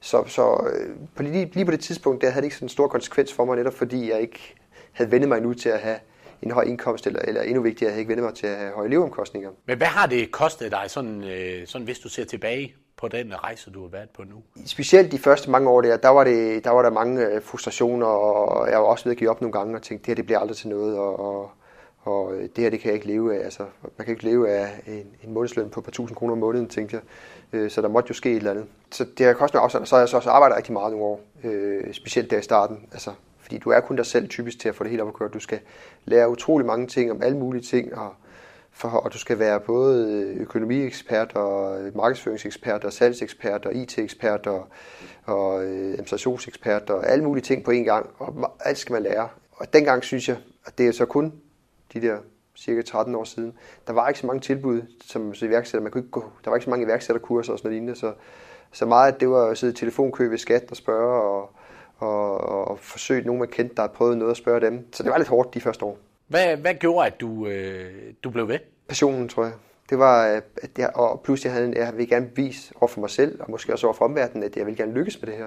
så 0.00 0.24
så 0.26 0.70
øh, 0.72 0.96
på 1.14 1.22
lige, 1.22 1.50
lige 1.54 1.64
på 1.64 1.70
det 1.70 1.80
tidspunkt, 1.80 2.22
der 2.22 2.30
havde 2.30 2.42
det 2.42 2.46
ikke 2.46 2.56
sådan 2.56 2.64
en 2.64 2.70
stor 2.70 2.88
konsekvens 2.88 3.32
for 3.32 3.44
mig, 3.44 3.56
netop 3.56 3.74
fordi 3.74 4.10
jeg 4.10 4.20
ikke 4.20 4.54
havde 4.92 5.10
vendt 5.10 5.28
mig 5.28 5.40
nu 5.40 5.54
til 5.54 5.68
at 5.68 5.78
have 5.78 5.96
en 6.42 6.50
høj 6.50 6.62
indkomst, 6.62 7.06
eller, 7.06 7.20
eller 7.20 7.42
endnu 7.42 7.62
vigtigere, 7.62 7.88
jeg 7.88 7.92
havde 7.92 8.00
ikke 8.00 8.10
vendt 8.10 8.22
mig 8.22 8.34
til 8.34 8.46
at 8.46 8.56
have 8.56 8.72
høje 8.72 8.88
leveomkostninger. 8.88 9.50
Men 9.66 9.76
hvad 9.76 9.86
har 9.86 10.06
det 10.06 10.30
kostet 10.30 10.72
dig, 10.72 10.84
sådan, 10.86 11.24
øh, 11.24 11.66
sådan 11.66 11.84
hvis 11.84 11.98
du 11.98 12.08
ser 12.08 12.24
tilbage 12.24 12.74
på 13.00 13.08
den 13.08 13.34
rejse, 13.42 13.70
du 13.70 13.80
har 13.82 13.88
været 13.88 14.10
på 14.10 14.22
nu? 14.22 14.64
Specielt 14.66 15.12
de 15.12 15.18
første 15.18 15.50
mange 15.50 15.70
år 15.70 15.80
der, 15.80 15.96
der 15.96 16.08
var, 16.08 16.24
det, 16.24 16.64
der 16.64 16.70
var 16.70 16.82
der 16.82 16.90
mange 16.90 17.26
øh, 17.26 17.42
frustrationer, 17.42 18.06
og 18.06 18.70
jeg 18.70 18.78
var 18.78 18.84
også 18.84 19.04
ved 19.04 19.12
at 19.12 19.18
give 19.18 19.30
op 19.30 19.40
nogle 19.40 19.52
gange 19.52 19.76
og 19.76 19.82
tænkte, 19.82 20.02
det 20.02 20.06
her 20.06 20.14
det 20.14 20.24
bliver 20.24 20.38
aldrig 20.38 20.56
til 20.56 20.68
noget, 20.68 20.98
og, 20.98 21.20
og, 21.20 21.50
og 22.02 22.34
øh, 22.34 22.42
det 22.42 22.64
her 22.64 22.70
det 22.70 22.80
kan 22.80 22.88
jeg 22.88 22.94
ikke 22.94 23.06
leve 23.06 23.38
af. 23.38 23.44
Altså, 23.44 23.62
man 23.98 24.04
kan 24.04 24.12
ikke 24.12 24.24
leve 24.24 24.50
af 24.50 24.68
en, 24.86 25.06
en 25.24 25.32
månedsløn 25.34 25.70
på 25.70 25.80
et 25.80 25.84
par 25.84 25.92
tusind 25.92 26.16
kroner 26.16 26.32
om 26.32 26.38
måneden, 26.38 26.68
tænkte 26.68 26.96
jeg. 26.96 27.02
Øh, 27.60 27.70
så 27.70 27.82
der 27.82 27.88
måtte 27.88 28.08
jo 28.08 28.14
ske 28.14 28.30
et 28.30 28.36
eller 28.36 28.50
andet. 28.50 28.66
Så 28.90 29.06
det 29.18 29.26
har 29.26 29.32
kostet 29.32 29.54
mig 29.54 29.64
afstand, 29.64 29.86
så 29.86 29.94
har 29.94 30.00
jeg 30.00 30.08
så 30.08 30.16
også 30.16 30.30
arbejdet 30.30 30.56
rigtig 30.56 30.72
meget 30.72 30.92
nogle 30.92 31.06
år, 31.06 31.20
øh, 31.44 31.94
specielt 31.94 32.30
der 32.30 32.38
i 32.38 32.42
starten. 32.42 32.88
Altså, 32.92 33.10
fordi 33.40 33.58
du 33.58 33.70
er 33.70 33.80
kun 33.80 33.96
dig 33.96 34.06
selv 34.06 34.28
typisk 34.28 34.60
til 34.60 34.68
at 34.68 34.74
få 34.74 34.84
det 34.84 34.90
helt 34.90 35.02
op 35.02 35.08
at 35.08 35.14
køre. 35.14 35.28
Du 35.28 35.40
skal 35.40 35.58
lære 36.04 36.30
utrolig 36.30 36.66
mange 36.66 36.86
ting 36.86 37.10
om 37.10 37.22
alle 37.22 37.38
mulige 37.38 37.62
ting, 37.62 37.98
og, 37.98 38.14
for, 38.72 38.88
og 38.88 39.12
du 39.12 39.18
skal 39.18 39.38
være 39.38 39.60
både 39.60 40.24
økonomiekspert 40.36 41.32
og 41.36 41.80
markedsføringsekspert 41.94 42.84
og 42.84 42.92
salgsekspert 42.92 43.66
og 43.66 43.74
IT-ekspert 43.74 44.46
og, 44.46 44.66
og 45.24 45.64
øh, 45.64 45.90
administrationsekspert 45.90 46.90
og 46.90 47.10
alle 47.10 47.24
mulige 47.24 47.42
ting 47.42 47.64
på 47.64 47.70
en 47.70 47.84
gang, 47.84 48.10
og 48.18 48.50
alt 48.60 48.78
skal 48.78 48.92
man 48.92 49.02
lære. 49.02 49.28
og 49.52 49.72
dengang 49.72 50.04
synes 50.04 50.28
jeg, 50.28 50.36
at 50.66 50.78
det 50.78 50.88
er 50.88 50.92
så 50.92 51.06
kun 51.06 51.32
de 51.92 52.00
der 52.00 52.18
cirka 52.56 52.82
13 52.82 53.14
år 53.14 53.24
siden, 53.24 53.52
der 53.86 53.92
var 53.92 54.08
ikke 54.08 54.20
så 54.20 54.26
mange 54.26 54.40
tilbud 54.40 54.82
som 55.04 55.34
så 55.34 55.46
iværksætter. 55.46 55.82
Man 55.82 55.92
kunne 55.92 56.00
ikke 56.00 56.10
gå, 56.10 56.24
der 56.44 56.50
var 56.50 56.56
ikke 56.56 56.64
så 56.64 56.70
mange 56.70 56.84
iværksætterkurser 56.84 57.52
og 57.52 57.58
sådan 57.58 57.68
noget 57.68 57.80
lignende, 57.80 58.00
så, 58.00 58.12
så 58.72 58.86
meget 58.86 59.12
at 59.12 59.20
det 59.20 59.30
var 59.30 59.46
at 59.46 59.58
sidde 59.58 59.72
i 59.72 59.76
telefonkø 59.76 60.28
ved 60.28 60.38
skat 60.38 60.64
og 60.70 60.76
spørge 60.76 61.22
og, 61.22 61.50
og, 61.98 62.40
og 62.40 62.78
forsøge 62.78 63.22
nogen, 63.22 63.38
man 63.38 63.48
kendte, 63.48 63.74
der 63.74 63.82
havde 63.82 63.92
prøvet 63.94 64.18
noget 64.18 64.30
at 64.30 64.36
spørge 64.36 64.60
dem. 64.60 64.92
Så 64.92 65.02
det 65.02 65.12
var 65.12 65.18
lidt 65.18 65.28
hårdt 65.28 65.54
de 65.54 65.60
første 65.60 65.84
år. 65.84 65.98
Hvad, 66.30 66.56
hvad 66.56 66.74
gjorde, 66.74 67.06
at 67.06 67.20
du, 67.20 67.46
øh, 67.46 67.92
du 68.24 68.30
blev 68.30 68.48
ved? 68.48 68.58
Passionen, 68.88 69.28
tror 69.28 69.44
jeg. 69.44 69.52
Det 69.90 69.98
var, 69.98 70.22
at 70.62 70.70
jeg, 70.78 70.90
og 70.94 71.20
pludselig 71.20 71.52
havde 71.52 71.68
jeg, 71.68 71.76
jeg 71.76 71.92
ville 71.92 72.06
gerne 72.06 72.30
vise 72.36 72.72
over 72.80 72.88
for 72.88 73.00
mig 73.00 73.10
selv, 73.10 73.40
og 73.40 73.50
måske 73.50 73.72
også 73.72 73.86
over 73.86 73.94
for 73.94 74.04
omverdenen, 74.04 74.42
at 74.42 74.56
jeg 74.56 74.66
ville 74.66 74.76
gerne 74.76 74.92
lykkes 74.92 75.22
med 75.22 75.30
det 75.30 75.36
her. 75.36 75.46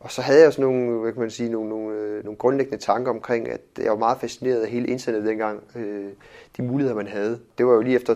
Og 0.00 0.10
så 0.10 0.22
havde 0.22 0.38
jeg 0.38 0.46
også 0.46 0.60
nogle, 0.60 0.98
hvad 1.00 1.12
kan 1.12 1.20
man 1.20 1.30
sige, 1.30 1.48
nogle, 1.48 1.68
nogle, 1.68 1.96
øh, 1.96 2.24
nogle 2.24 2.36
grundlæggende 2.36 2.84
tanker 2.84 3.10
omkring, 3.12 3.48
at 3.48 3.60
jeg 3.78 3.90
var 3.90 3.98
meget 3.98 4.18
fascineret 4.20 4.60
af 4.60 4.70
hele 4.70 4.88
internettet 4.88 5.28
dengang. 5.28 5.62
Øh, 5.76 6.10
de 6.56 6.62
muligheder, 6.62 6.96
man 6.96 7.06
havde. 7.06 7.40
Det 7.58 7.66
var 7.66 7.72
jo 7.72 7.80
lige 7.80 7.96
efter 7.96 8.14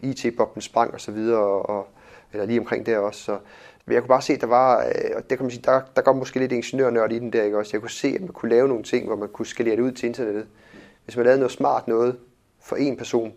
IT-boblen 0.00 0.62
sprang 0.62 0.94
og 0.94 1.00
så 1.00 1.12
videre, 1.12 1.40
og, 1.42 1.88
eller 2.32 2.46
lige 2.46 2.60
omkring 2.60 2.86
der 2.86 2.98
også. 2.98 3.22
Så 3.22 3.38
jeg 3.86 4.02
kunne 4.02 4.08
bare 4.08 4.22
se, 4.22 4.32
at 4.32 4.40
der 4.40 4.46
var, 4.46 4.78
øh, 4.78 5.10
og 5.16 5.30
der 5.30 5.36
kan 5.36 5.44
man 5.44 5.50
sige, 5.50 5.62
der, 5.64 5.80
der 5.96 6.02
går 6.02 6.12
måske 6.12 6.38
lidt 6.38 6.52
ingeniørnørd 6.52 7.12
i 7.12 7.18
den 7.18 7.32
der, 7.32 7.42
ikke 7.42 7.58
også? 7.58 7.70
Jeg 7.72 7.80
kunne 7.80 7.90
se, 7.90 8.08
at 8.08 8.20
man 8.20 8.28
kunne 8.28 8.50
lave 8.50 8.68
nogle 8.68 8.82
ting, 8.82 9.06
hvor 9.06 9.16
man 9.16 9.28
kunne 9.28 9.46
skalere 9.46 9.76
det 9.76 9.82
ud 9.82 9.92
til 9.92 10.06
internettet. 10.06 10.46
Hvis 11.04 11.16
man 11.16 11.24
lavede 11.24 11.38
noget 11.38 11.52
smart 11.52 11.88
noget 11.88 12.18
for 12.60 12.76
en 12.76 12.96
person, 12.96 13.32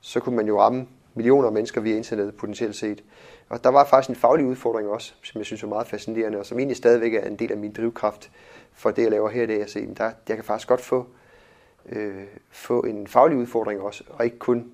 så 0.00 0.20
kunne 0.20 0.36
man 0.36 0.46
jo 0.46 0.60
ramme 0.60 0.86
millioner 1.14 1.46
af 1.46 1.52
mennesker 1.52 1.80
via 1.80 1.96
internettet 1.96 2.36
potentielt 2.36 2.76
set. 2.76 3.04
Og 3.48 3.64
der 3.64 3.70
var 3.70 3.84
faktisk 3.84 4.10
en 4.10 4.16
faglig 4.16 4.46
udfordring 4.46 4.88
også, 4.88 5.12
som 5.22 5.38
jeg 5.38 5.46
synes 5.46 5.62
var 5.62 5.68
meget 5.68 5.86
fascinerende, 5.86 6.38
og 6.38 6.46
som 6.46 6.58
egentlig 6.58 6.76
stadigvæk 6.76 7.14
er 7.14 7.26
en 7.26 7.36
del 7.36 7.52
af 7.52 7.58
min 7.58 7.72
drivkraft 7.72 8.30
for 8.72 8.90
det, 8.90 9.02
jeg 9.02 9.10
laver 9.10 9.30
her 9.30 9.42
i 9.42 9.46
dag. 9.46 9.60
Altså, 9.60 9.86
der, 9.96 10.12
jeg 10.28 10.36
kan 10.36 10.44
faktisk 10.44 10.68
godt 10.68 10.80
få, 10.80 11.06
øh, 11.88 12.24
få 12.50 12.80
en 12.80 13.06
faglig 13.06 13.38
udfordring 13.38 13.80
også, 13.80 14.04
og 14.08 14.24
ikke 14.24 14.38
kun 14.38 14.72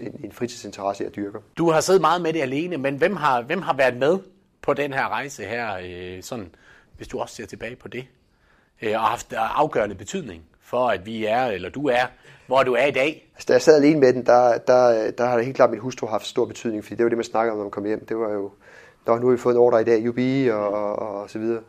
en, 0.00 0.20
en 0.24 0.32
fritidsinteresse, 0.32 1.04
jeg 1.04 1.16
dyrker. 1.16 1.40
Du 1.58 1.70
har 1.70 1.80
siddet 1.80 2.00
meget 2.00 2.22
med 2.22 2.32
det 2.32 2.40
alene, 2.40 2.76
men 2.76 2.96
hvem 2.96 3.16
har, 3.16 3.42
hvem 3.42 3.62
har 3.62 3.76
været 3.76 3.96
med 3.96 4.18
på 4.62 4.74
den 4.74 4.92
her 4.92 5.08
rejse 5.08 5.44
her, 5.44 5.78
øh, 5.84 6.22
sådan, 6.22 6.54
hvis 6.96 7.08
du 7.08 7.18
også 7.18 7.34
ser 7.34 7.46
tilbage 7.46 7.76
på 7.76 7.88
det, 7.88 8.06
øh, 8.82 8.92
og 8.94 9.00
haft 9.00 9.32
øh, 9.32 9.60
afgørende 9.60 9.94
betydning 9.94 10.42
for, 10.64 10.88
at 10.88 11.06
vi 11.06 11.24
er, 11.26 11.44
eller 11.44 11.70
du 11.70 11.88
er, 11.88 12.06
hvor 12.46 12.62
du 12.62 12.72
er 12.72 12.86
i 12.86 12.90
dag? 12.90 13.30
Altså, 13.34 13.46
da 13.48 13.52
jeg 13.52 13.62
sad 13.62 13.76
alene 13.76 14.00
med 14.00 14.12
den, 14.12 14.26
der, 14.26 14.58
der, 14.58 15.10
der 15.10 15.26
har 15.26 15.36
det 15.36 15.44
helt 15.44 15.56
klart 15.56 15.70
min 15.70 15.80
hustru 15.80 16.06
haft 16.06 16.26
stor 16.26 16.44
betydning, 16.44 16.84
fordi 16.84 16.94
det 16.94 17.04
var 17.04 17.08
det, 17.08 17.18
man 17.18 17.24
snakkede 17.24 17.52
om, 17.52 17.58
når 17.58 17.64
man 17.64 17.70
kom 17.70 17.84
hjem. 17.84 18.06
Det 18.06 18.16
var 18.16 18.32
jo, 18.32 18.50
Nå, 19.06 19.18
nu 19.18 19.26
har 19.26 19.32
vi 19.32 19.38
fået 19.38 19.54
en 19.54 19.60
ordre 19.60 19.80
i 19.80 19.84
dag, 19.84 20.04
jubi 20.04 20.48
og, 20.48 20.68
og, 20.68 20.96
og 20.96 21.30
så 21.30 21.38
videre. 21.38 21.62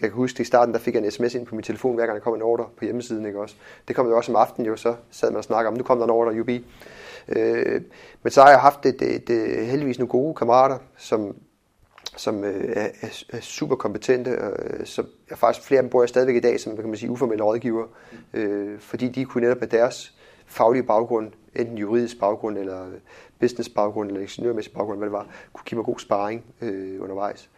Jeg 0.00 0.10
kan 0.10 0.16
huske, 0.16 0.36
at 0.36 0.40
i 0.40 0.44
starten, 0.44 0.74
der 0.74 0.80
fik 0.80 0.94
jeg 0.94 1.04
en 1.04 1.10
sms 1.10 1.34
ind 1.34 1.46
på 1.46 1.54
min 1.54 1.62
telefon, 1.62 1.94
hver 1.94 2.06
gang 2.06 2.16
der 2.16 2.22
kom 2.22 2.34
en 2.34 2.42
ordre 2.42 2.66
på 2.78 2.84
hjemmesiden. 2.84 3.26
Ikke 3.26 3.40
også? 3.40 3.54
Det 3.88 3.96
kom 3.96 4.08
jo 4.08 4.16
også 4.16 4.32
om 4.32 4.36
aftenen, 4.36 4.66
jo, 4.66 4.76
så 4.76 4.94
sad 5.10 5.30
man 5.30 5.36
og 5.36 5.44
snakkede 5.44 5.68
om, 5.68 5.74
nu 5.74 5.82
kom 5.82 5.98
der 5.98 6.04
en 6.04 6.10
ordre, 6.10 6.32
jubi. 6.32 6.66
Øh, 7.28 7.80
men 8.22 8.30
så 8.30 8.42
har 8.42 8.50
jeg 8.50 8.60
haft 8.60 8.84
det, 8.84 9.00
det, 9.00 9.28
det, 9.28 9.66
heldigvis 9.66 9.98
nogle 9.98 10.10
gode 10.10 10.34
kammerater, 10.34 10.78
som, 10.96 11.36
som 12.16 12.44
øh, 12.44 12.72
er, 12.76 12.88
er 13.32 13.40
super 13.40 13.76
kompetente. 13.76 14.42
og 14.42 14.64
øh, 14.64 14.86
som, 14.86 15.06
jeg 15.30 15.38
faktisk 15.38 15.66
flere 15.66 15.78
af 15.78 15.82
dem 15.82 15.90
bruger 15.90 16.02
jeg 16.02 16.08
stadigvæk 16.08 16.36
i 16.36 16.40
dag 16.40 16.60
som 16.60 16.76
kan 16.76 16.86
man 16.86 16.96
sige, 16.96 17.10
uformelle 17.10 17.44
rådgiver, 17.44 17.86
øh, 18.34 18.80
fordi 18.80 19.08
de 19.08 19.24
kunne 19.24 19.42
netop 19.42 19.60
med 19.60 19.68
deres 19.68 20.14
faglige 20.46 20.82
baggrund, 20.82 21.32
enten 21.56 21.78
juridisk 21.78 22.20
baggrund, 22.20 22.58
eller 22.58 22.86
business 23.40 23.68
baggrund, 23.68 24.08
eller 24.08 24.20
ingeniørmæssig 24.20 24.72
baggrund, 24.72 24.98
hvad 24.98 25.06
det 25.06 25.12
var, 25.12 25.26
kunne 25.52 25.64
give 25.64 25.76
mig 25.76 25.84
god 25.84 25.98
sparring 25.98 26.44
øh, 26.60 27.02
undervejs. 27.02 27.48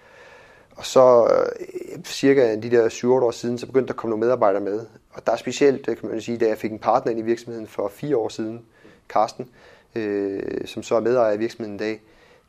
Og 0.76 0.86
så 0.86 1.26
øh, 1.26 2.04
cirka 2.04 2.56
de 2.56 2.70
der 2.70 2.88
7 2.88 3.12
år 3.12 3.30
siden, 3.30 3.58
så 3.58 3.66
begyndte 3.66 3.86
der 3.86 3.92
at 3.92 3.96
komme 3.96 4.10
nogle 4.10 4.24
medarbejdere 4.26 4.62
med. 4.62 4.86
Og 5.12 5.26
der 5.26 5.32
er 5.32 5.36
specielt, 5.36 5.88
øh, 5.88 5.96
kan 5.96 6.08
man 6.08 6.20
sige, 6.20 6.38
da 6.38 6.48
jeg 6.48 6.58
fik 6.58 6.72
en 6.72 6.78
partner 6.78 7.10
ind 7.10 7.20
i 7.20 7.22
virksomheden 7.22 7.66
for 7.66 7.88
fire 7.88 8.16
år 8.16 8.28
siden, 8.28 8.64
Carsten, 9.08 9.48
øh, 9.94 10.66
som 10.66 10.82
så 10.82 10.94
er 10.94 11.00
medejer 11.00 11.32
i 11.32 11.38
virksomheden 11.38 11.74
i 11.74 11.78
dag, 11.78 12.00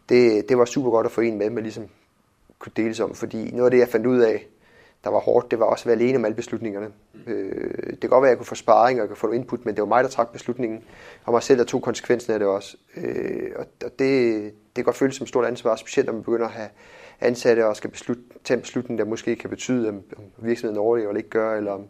det, 0.09 0.49
det 0.49 0.57
var 0.57 0.65
super 0.65 0.89
godt 0.89 1.05
at 1.05 1.11
få 1.11 1.21
en 1.21 1.37
med, 1.37 1.49
man 1.49 1.63
ligesom 1.63 1.87
kunne 2.59 2.71
deles 2.75 2.99
om. 2.99 3.15
Fordi 3.15 3.51
noget 3.51 3.65
af 3.65 3.71
det, 3.71 3.79
jeg 3.79 3.87
fandt 3.87 4.05
ud 4.05 4.19
af, 4.19 4.47
der 5.03 5.09
var 5.09 5.19
hårdt, 5.19 5.51
det 5.51 5.59
var 5.59 5.65
også 5.65 5.83
at 5.83 5.87
være 5.87 6.05
alene 6.05 6.17
om 6.17 6.25
alle 6.25 6.35
beslutningerne. 6.35 6.91
Øh, 7.27 7.87
det 7.87 7.99
kan 8.01 8.09
godt 8.09 8.21
være, 8.21 8.29
at 8.29 8.33
jeg 8.33 8.37
kunne 8.37 8.45
få 8.45 8.55
sparring, 8.55 8.99
og 8.99 9.01
jeg 9.01 9.09
kunne 9.09 9.17
få 9.17 9.27
noget 9.27 9.39
input, 9.39 9.65
men 9.65 9.75
det 9.75 9.81
var 9.81 9.87
mig, 9.87 10.03
der 10.03 10.09
trak 10.09 10.31
beslutningen, 10.31 10.83
og 11.25 11.33
mig 11.33 11.43
selv, 11.43 11.59
der 11.59 11.65
tog 11.65 11.81
konsekvensen 11.81 12.33
af 12.33 12.39
det 12.39 12.47
også. 12.47 12.77
Øh, 12.97 13.51
og 13.55 13.65
og 13.85 13.99
det, 13.99 14.43
det 14.43 14.75
kan 14.75 14.83
godt 14.83 14.95
føles 14.95 15.15
som 15.15 15.23
et 15.23 15.29
stort 15.29 15.45
ansvar, 15.45 15.75
specielt 15.75 16.05
når 16.05 16.13
man 16.13 16.23
begynder 16.23 16.45
at 16.45 16.51
have 16.51 16.69
ansatte 17.21 17.67
og 17.67 17.75
skal 17.75 17.89
beslutte, 17.89 18.23
tage 18.43 18.55
en 18.55 18.61
beslutning, 18.61 18.99
der 18.99 19.05
måske 19.05 19.35
kan 19.35 19.49
betyde, 19.49 19.89
om, 19.89 19.95
om 20.17 20.23
virksomheden 20.37 20.79
overlever 20.79 21.09
eller 21.09 21.17
ikke 21.17 21.29
gør, 21.29 21.55
eller 21.55 21.71
om, 21.71 21.87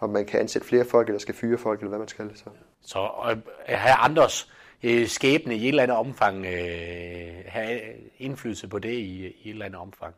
om 0.00 0.10
man 0.10 0.24
kan 0.24 0.40
ansætte 0.40 0.68
flere 0.68 0.84
folk, 0.84 1.08
eller 1.08 1.20
skal 1.20 1.34
fyre 1.34 1.58
folk, 1.58 1.80
eller 1.80 1.88
hvad 1.88 1.98
man 1.98 2.08
skal. 2.08 2.30
Så, 2.34 2.44
så 2.82 3.08
øh, 3.30 3.36
have 3.66 3.96
Anders, 3.96 4.52
øh, 4.82 5.06
skæbne 5.06 5.56
i 5.56 5.62
et 5.62 5.68
eller 5.68 5.82
andet 5.82 5.96
omfang, 5.96 6.46
øh, 6.46 7.28
have 7.46 7.80
indflydelse 8.18 8.68
på 8.68 8.78
det 8.78 8.92
i, 8.92 9.26
i 9.26 9.48
et 9.48 9.50
eller 9.50 9.64
andet 9.64 9.80
omfang. 9.80 10.14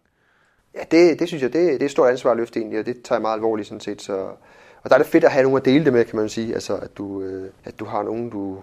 Ja, 0.75 0.81
det, 0.91 1.19
det 1.19 1.29
synes 1.29 1.43
jeg, 1.43 1.53
det, 1.53 1.73
det 1.73 1.83
er 1.83 1.85
et 1.85 1.91
stort 1.91 2.11
ansvar 2.11 2.31
at 2.31 2.37
løfte 2.37 2.61
egentlig, 2.61 2.79
og 2.79 2.87
det 2.87 3.03
tager 3.03 3.17
jeg 3.17 3.23
meget 3.23 3.35
alvorligt 3.35 3.69
sådan 3.69 3.81
set. 3.81 4.03
Så, 4.03 4.17
og 4.83 4.91
der 4.91 4.95
er 4.95 4.99
det 4.99 5.07
fedt 5.07 5.25
at 5.25 5.33
have 5.33 5.43
nogen 5.43 5.59
at 5.59 5.65
dele 5.65 5.85
det 5.85 5.93
med, 5.93 6.05
kan 6.05 6.17
man 6.17 6.29
sige. 6.29 6.55
Altså, 6.55 6.77
at 6.77 6.99
du, 6.99 7.23
øh, 7.23 7.51
at 7.65 7.79
du 7.79 7.85
har 7.85 8.03
nogen, 8.03 8.31
du 8.31 8.63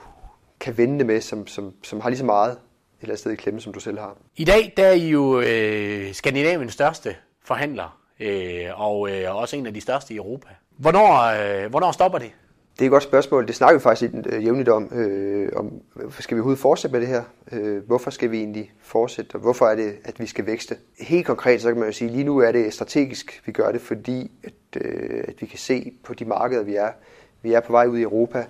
kan 0.60 0.78
vende 0.78 0.98
det 0.98 1.06
med, 1.06 1.22
som, 1.22 1.48
som, 1.48 1.74
som 1.84 2.00
har 2.00 2.10
lige 2.10 2.20
så 2.20 2.26
meget 2.26 2.52
et 2.52 2.58
eller 3.02 3.12
andet 3.12 3.20
sted 3.20 3.32
i 3.32 3.36
klemme, 3.36 3.62
som 3.62 3.74
du 3.74 3.80
selv 3.80 4.00
har. 4.00 4.18
I 4.36 4.46
dag 4.46 4.74
der 4.78 4.86
er 4.86 4.92
I 4.92 5.10
jo 5.10 5.40
øh, 5.40 6.14
Skandinaviens 6.14 6.74
største 6.74 7.16
forhandler, 7.44 8.00
øh, 8.20 8.82
og 8.82 9.10
øh, 9.12 9.36
også 9.36 9.56
en 9.56 9.66
af 9.66 9.74
de 9.74 9.82
største 9.82 10.14
i 10.14 10.18
Europa. 10.18 10.48
Hvornår, 10.78 11.22
øh, 11.22 11.70
hvornår 11.70 11.92
stopper 11.92 12.20
det? 12.20 12.32
Det 12.76 12.82
er 12.82 12.86
et 12.86 12.92
godt 12.92 13.04
spørgsmål. 13.04 13.48
Det 13.48 13.56
snakker 13.56 13.80
vi 13.80 13.84
faktisk 13.84 14.14
i 14.14 14.18
øh, 14.30 14.46
jævnligt 14.46 14.70
om. 14.70 14.94
Øh, 14.94 15.50
om 15.56 15.72
øh, 16.02 16.12
skal 16.20 16.36
vi 16.36 16.40
overhovedet 16.40 16.62
fortsætte 16.62 16.94
med 16.94 17.02
det 17.02 17.08
her? 17.10 17.24
Øh, 17.52 17.86
hvorfor 17.88 18.12
skal 18.12 18.32
vi 18.32 18.38
egentlig 18.38 18.74
fortsætte? 18.82 19.36
Og 19.36 19.42
hvorfor 19.42 19.68
er 19.68 19.76
det, 19.76 19.96
at 20.04 20.20
vi 20.20 20.26
skal 20.26 20.46
vækste? 20.46 20.78
Helt 21.00 21.26
konkret, 21.26 21.62
så 21.62 21.68
kan 21.68 21.78
man 21.78 21.88
jo 21.88 21.94
sige, 21.94 22.08
at 22.08 22.14
lige 22.16 22.24
nu 22.24 22.38
er 22.38 22.52
det 22.52 22.74
strategisk, 22.74 23.42
vi 23.46 23.52
gør 23.52 23.72
det, 23.72 23.82
fordi 23.82 24.32
at, 24.44 24.82
øh, 24.82 25.24
at 25.28 25.42
vi 25.42 25.46
kan 25.46 25.60
se 25.60 25.94
på 26.04 26.14
de 26.14 26.26
markeder, 26.26 26.64
vi 26.64 26.76
er. 26.76 26.90
Vi 27.42 27.54
er 27.54 27.60
på 27.60 27.72
vej 27.72 27.86
ud 27.86 27.98
i 27.98 28.02
Europa. 28.02 28.46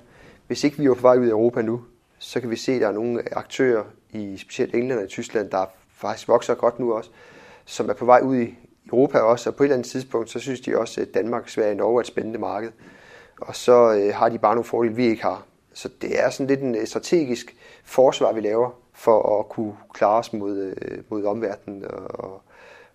Hvis 0.47 0.63
ikke 0.63 0.77
vi 0.77 0.85
er 0.85 0.93
på 0.93 1.01
vej 1.01 1.17
ud 1.17 1.25
i 1.25 1.29
Europa 1.29 1.61
nu, 1.61 1.81
så 2.19 2.39
kan 2.39 2.49
vi 2.49 2.55
se, 2.55 2.71
at 2.71 2.81
der 2.81 2.87
er 2.87 2.91
nogle 2.91 3.37
aktører 3.37 3.83
i 4.11 4.37
specielt 4.37 4.75
England 4.75 4.99
og 4.99 5.05
i 5.05 5.09
Tyskland, 5.09 5.49
der 5.49 5.65
faktisk 5.97 6.27
vokser 6.27 6.55
godt 6.55 6.79
nu 6.79 6.93
også, 6.93 7.09
som 7.65 7.89
er 7.89 7.93
på 7.93 8.05
vej 8.05 8.21
ud 8.23 8.37
i 8.37 8.55
Europa 8.87 9.19
også, 9.19 9.49
og 9.49 9.55
på 9.55 9.63
et 9.63 9.65
eller 9.65 9.75
andet 9.75 9.91
tidspunkt, 9.91 10.29
så 10.29 10.39
synes 10.39 10.61
de 10.61 10.77
også, 10.77 11.01
at 11.01 11.13
Danmark, 11.13 11.49
Sverige 11.49 11.71
og 11.71 11.77
Norge 11.77 11.97
er 11.97 11.99
et 11.99 12.07
spændende 12.07 12.39
marked 12.39 12.71
og 13.41 13.55
så 13.55 13.93
øh, 13.93 14.15
har 14.15 14.29
de 14.29 14.39
bare 14.39 14.55
nogle 14.55 14.65
fordele, 14.65 14.95
vi 14.95 15.05
ikke 15.05 15.23
har. 15.23 15.43
Så 15.73 15.89
det 16.01 16.23
er 16.23 16.29
sådan 16.29 16.47
lidt 16.47 16.61
en 16.61 16.75
øh, 16.75 16.87
strategisk 16.87 17.55
forsvar, 17.83 18.33
vi 18.33 18.41
laver 18.41 18.69
for 18.93 19.39
at 19.39 19.49
kunne 19.49 19.73
klare 19.93 20.19
os 20.19 20.33
mod, 20.33 20.57
øh, 20.57 20.97
mod 21.09 21.23
omverdenen. 21.23 21.83
Og, 21.89 22.41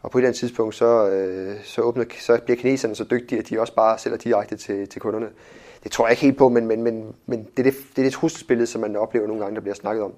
og 0.02 0.10
på 0.10 0.18
et 0.18 0.22
eller 0.22 0.28
andet 0.28 0.38
tidspunkt, 0.38 0.74
så, 0.74 1.08
øh, 1.08 1.56
så, 1.64 1.82
åbner, 1.82 2.04
så 2.20 2.40
bliver 2.44 2.56
kineserne 2.56 2.94
så 2.94 3.04
dygtige, 3.04 3.38
at 3.38 3.48
de 3.48 3.60
også 3.60 3.74
bare 3.74 3.98
sælger 3.98 4.18
direkte 4.18 4.56
til, 4.56 4.88
til 4.88 5.00
kunderne. 5.00 5.28
Det 5.84 5.92
tror 5.92 6.06
jeg 6.06 6.12
ikke 6.12 6.22
helt 6.22 6.38
på, 6.38 6.48
men, 6.48 6.66
men, 6.66 6.82
men, 6.82 7.14
men 7.26 7.48
det, 7.56 7.66
er 7.66 7.70
det, 7.70 7.74
det 7.96 7.98
er 7.98 8.02
det 8.02 8.12
trusselsbillede, 8.12 8.66
som 8.66 8.80
man 8.80 8.96
oplever 8.96 9.26
nogle 9.26 9.42
gange, 9.42 9.54
der 9.54 9.60
bliver 9.60 9.74
snakket 9.74 10.04
om. 10.04 10.14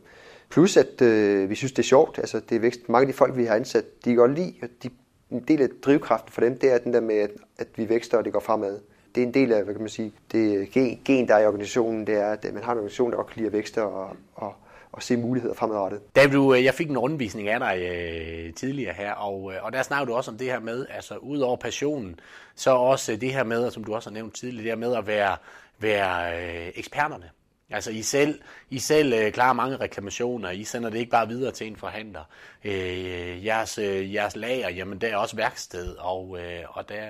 Plus 0.48 0.76
at 0.76 1.02
øh, 1.02 1.50
vi 1.50 1.54
synes, 1.54 1.72
det 1.72 1.78
er 1.78 1.86
sjovt. 1.86 2.18
Altså, 2.18 2.40
det 2.40 2.56
er 2.56 2.60
vækst. 2.60 2.88
Mange 2.88 3.06
af 3.06 3.12
de 3.12 3.16
folk, 3.16 3.36
vi 3.36 3.44
har 3.44 3.54
ansat, 3.54 3.84
de 4.04 4.10
kan 4.10 4.16
godt 4.16 4.34
lide, 4.34 4.54
de, 4.82 4.90
en 5.30 5.40
del 5.48 5.62
af 5.62 5.68
drivkraften 5.82 6.32
for 6.32 6.40
dem, 6.40 6.58
det 6.58 6.72
er 6.72 6.78
den 6.78 6.92
der 6.92 7.00
med, 7.00 7.14
at, 7.14 7.30
at 7.58 7.68
vi 7.76 7.88
vækster, 7.88 8.18
og 8.18 8.24
det 8.24 8.32
går 8.32 8.40
fremad 8.40 8.80
det 9.14 9.22
er 9.22 9.26
en 9.26 9.34
del 9.34 9.52
af, 9.52 9.64
hvad 9.64 9.74
kan 9.74 9.82
man 9.82 9.90
sige, 9.90 10.12
det 10.32 10.70
gen, 11.04 11.28
der 11.28 11.34
er 11.34 11.38
i 11.38 11.46
organisationen, 11.46 12.06
det 12.06 12.14
er, 12.14 12.26
at 12.26 12.44
øh, 12.44 12.54
man 12.54 12.62
har 12.62 12.72
en 12.72 12.78
organisation, 12.78 13.10
der 13.10 13.16
godt 13.16 13.26
kan 13.26 13.36
lide 13.36 13.46
at 13.46 13.52
vækste 13.52 13.82
og, 13.82 14.16
og, 14.34 14.54
og 14.92 15.02
se 15.02 15.16
muligheder 15.16 15.54
fremadrettet. 15.54 16.00
David, 16.16 16.34
du, 16.34 16.54
øh, 16.54 16.64
jeg 16.64 16.74
fik 16.74 16.90
en 16.90 16.98
rundvisning 16.98 17.48
af 17.48 17.60
dig 17.60 17.78
øh, 17.78 18.54
tidligere 18.54 18.92
her, 18.94 19.12
og, 19.12 19.52
øh, 19.52 19.64
og 19.64 19.72
der 19.72 19.82
snakkede 19.82 20.10
du 20.10 20.16
også 20.16 20.30
om 20.30 20.38
det 20.38 20.46
her 20.46 20.60
med, 20.60 20.86
altså 20.90 21.16
ud 21.16 21.40
over 21.40 21.56
passionen, 21.56 22.20
så 22.54 22.70
også 22.70 23.16
det 23.16 23.32
her 23.32 23.44
med, 23.44 23.70
som 23.70 23.84
du 23.84 23.94
også 23.94 24.10
har 24.10 24.14
nævnt 24.14 24.34
tidligere, 24.34 24.62
det 24.62 24.70
her 24.70 24.88
med 24.88 24.96
at 24.96 25.06
være, 25.06 25.36
være 25.78 26.42
øh, 26.42 26.72
eksperterne. 26.74 27.30
Altså 27.70 27.90
I 27.90 28.02
selv, 28.02 28.40
I 28.70 28.78
selv 28.78 29.12
øh, 29.12 29.32
klarer 29.32 29.52
mange 29.52 29.76
reklamationer, 29.76 30.50
I 30.50 30.64
sender 30.64 30.90
det 30.90 30.98
ikke 30.98 31.10
bare 31.10 31.28
videre 31.28 31.52
til 31.52 31.66
en 31.66 31.76
forhandler. 31.76 32.24
Øh, 32.64 33.46
jeres, 33.46 33.78
øh, 33.78 34.14
jeres 34.14 34.36
lager, 34.36 34.70
jamen 34.70 34.98
der 34.98 35.08
er 35.08 35.16
også 35.16 35.36
værksted, 35.36 35.94
og, 35.98 36.38
øh, 36.40 36.62
og 36.68 36.88
der 36.88 37.02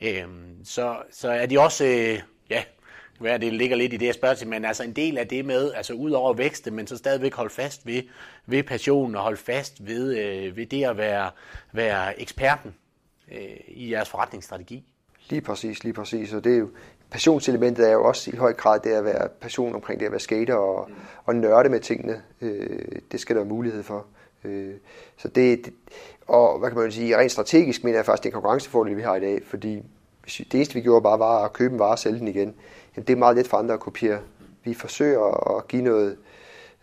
Øhm, 0.00 0.64
så, 0.64 0.96
så 1.10 1.30
er 1.30 1.46
de 1.46 1.60
også, 1.60 1.84
øh, 1.84 2.22
ja, 2.50 2.62
hvad 3.18 3.38
det 3.38 3.52
ligger 3.52 3.76
lidt 3.76 3.92
i 3.92 3.96
det, 3.96 4.06
jeg 4.06 4.14
spørger 4.14 4.34
til, 4.34 4.48
men 4.48 4.64
altså 4.64 4.82
en 4.82 4.92
del 4.92 5.18
af 5.18 5.28
det 5.28 5.44
med, 5.44 5.72
altså 5.72 5.92
ud 5.92 6.10
over 6.10 6.32
vækste, 6.34 6.70
men 6.70 6.86
så 6.86 6.96
stadigvæk 6.96 7.34
holde 7.34 7.50
fast 7.50 7.86
ved, 7.86 8.02
ved 8.46 8.62
passionen 8.62 9.16
og 9.16 9.22
holde 9.22 9.36
fast 9.36 9.86
ved, 9.86 10.18
øh, 10.18 10.56
ved 10.56 10.66
det 10.66 10.84
at 10.84 10.96
være, 10.96 11.30
være 11.72 12.20
eksperten 12.20 12.74
øh, 13.32 13.56
i 13.68 13.92
jeres 13.92 14.08
forretningsstrategi. 14.08 14.84
Lige 15.28 15.40
præcis, 15.40 15.84
lige 15.84 15.92
præcis. 15.92 16.32
Og 16.32 16.44
det 16.44 16.54
er 16.54 16.58
jo, 16.58 16.70
passionselementet 17.10 17.88
er 17.88 17.92
jo 17.92 18.04
også 18.04 18.30
i 18.30 18.36
høj 18.36 18.52
grad 18.52 18.80
det 18.80 18.90
at 18.90 19.04
være 19.04 19.28
passion 19.40 19.74
omkring 19.74 20.00
det 20.00 20.06
at 20.06 20.12
være 20.12 20.20
skater 20.20 20.54
og, 20.54 20.90
mm. 20.90 20.94
og 21.24 21.36
nørde 21.36 21.68
med 21.68 21.80
tingene. 21.80 22.22
Øh, 22.40 22.78
det 23.12 23.20
skal 23.20 23.36
der 23.36 23.42
være 23.42 23.48
mulighed 23.48 23.82
for. 23.82 24.06
Øh, 24.44 24.74
så 25.16 25.28
det, 25.28 25.64
det, 25.64 25.74
og 26.28 26.58
hvad 26.58 26.70
kan 26.70 26.78
man 26.78 26.92
sige, 26.92 27.18
rent 27.18 27.32
strategisk 27.32 27.84
mener 27.84 27.98
jeg 27.98 28.06
faktisk, 28.06 28.22
det 28.22 28.28
er 28.28 28.32
konkurrencefordel, 28.32 28.96
vi 28.96 29.02
har 29.02 29.16
i 29.16 29.20
dag, 29.20 29.42
fordi 29.46 29.82
Hvis 30.22 30.38
vi, 30.38 30.44
det 30.44 30.54
eneste 30.54 30.74
vi 30.74 30.80
gjorde 30.80 31.02
bare 31.02 31.18
var 31.18 31.44
at 31.44 31.52
købe 31.52 31.72
en 31.72 31.78
vare 31.78 31.90
og 31.90 31.98
sælge 31.98 32.18
den 32.18 32.28
igen. 32.28 32.54
Jamen, 32.96 33.06
det 33.06 33.12
er 33.12 33.16
meget 33.16 33.36
let 33.36 33.48
for 33.48 33.56
andre 33.56 33.74
at 33.74 33.80
kopiere. 33.80 34.20
Vi 34.64 34.74
forsøger 34.74 35.56
at 35.56 35.68
give 35.68 35.82
noget 35.82 36.16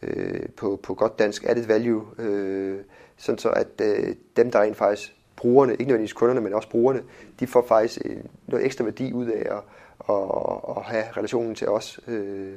øh, 0.02 0.50
på, 0.58 0.80
på 0.84 0.94
godt 0.94 1.20
dansk 1.20 1.44
added 1.44 1.66
value, 1.68 2.06
øh, 2.18 2.80
sådan 3.18 3.40
så 3.40 3.50
at 3.50 3.68
øh, 3.82 4.16
dem, 4.38 4.52
der 4.52 4.62
rent 4.62 4.78
faktisk 4.78 5.16
brugerne, 5.36 5.72
ikke 5.72 5.84
nødvendigvis 5.84 6.14
kunderne, 6.14 6.42
men 6.42 6.54
også 6.54 6.70
brugerne, 6.70 7.04
de 7.40 7.48
får 7.48 7.66
faktisk 7.68 8.02
øh, 8.06 8.18
noget 8.48 8.66
ekstra 8.66 8.84
værdi 8.84 9.14
ud 9.14 9.26
af 9.26 9.48
at, 9.56 9.62
at, 10.10 10.78
at 10.78 10.84
have 10.84 11.04
relationen 11.18 11.56
til 11.56 11.68
os, 11.68 12.00
øh, 12.08 12.54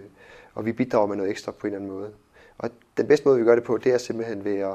og 0.55 0.66
vi 0.66 0.72
bidrager 0.72 1.07
med 1.07 1.16
noget 1.16 1.31
ekstra 1.31 1.53
på 1.53 1.66
en 1.66 1.72
eller 1.72 1.85
anden 1.85 1.98
måde. 1.98 2.11
Og 2.59 2.70
den 2.96 3.07
bedste 3.07 3.29
måde, 3.29 3.38
vi 3.38 3.44
gør 3.44 3.55
det 3.55 3.64
på, 3.64 3.77
det 3.77 3.94
er 3.94 3.98
simpelthen 3.98 4.44
ved 4.44 4.59
at 4.59 4.74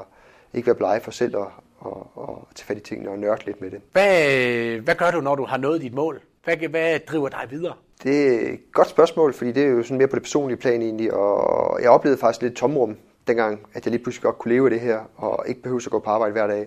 ikke 0.54 0.66
være 0.66 0.74
blege 0.76 1.00
for 1.00 1.10
selv 1.10 1.36
at, 1.36 1.46
og, 1.84 2.10
og 2.14 2.48
tage 2.54 2.66
fat 2.66 2.76
i 2.76 2.80
tingene 2.80 3.10
og 3.10 3.18
nørde 3.18 3.46
lidt 3.46 3.60
med 3.60 3.70
det. 3.70 3.80
Hvad, 3.92 4.78
hvad 4.78 4.94
gør 4.94 5.10
du, 5.10 5.20
når 5.20 5.34
du 5.34 5.44
har 5.44 5.56
nået 5.56 5.80
dit 5.80 5.94
mål? 5.94 6.20
Hvad, 6.44 6.56
hvad 6.56 6.98
driver 6.98 7.28
dig 7.28 7.46
videre? 7.50 7.74
Det 8.02 8.26
er 8.26 8.52
et 8.52 8.60
godt 8.72 8.88
spørgsmål, 8.88 9.32
fordi 9.34 9.52
det 9.52 9.62
er 9.62 9.68
jo 9.68 9.82
sådan 9.82 9.98
mere 9.98 10.08
på 10.08 10.16
det 10.16 10.22
personlige 10.22 10.56
plan 10.56 10.82
egentlig, 10.82 11.12
og 11.14 11.82
jeg 11.82 11.90
oplevede 11.90 12.20
faktisk 12.20 12.42
lidt 12.42 12.54
tomrum 12.54 12.96
dengang, 13.26 13.60
at 13.74 13.84
jeg 13.84 13.90
lige 13.90 14.02
pludselig 14.02 14.22
godt 14.22 14.38
kunne 14.38 14.54
leve 14.54 14.66
af 14.66 14.70
det 14.70 14.80
her, 14.80 14.98
og 15.16 15.44
ikke 15.48 15.62
behøve 15.62 15.80
at 15.86 15.90
gå 15.90 15.98
på 15.98 16.10
arbejde 16.10 16.32
hver 16.32 16.46
dag. 16.46 16.66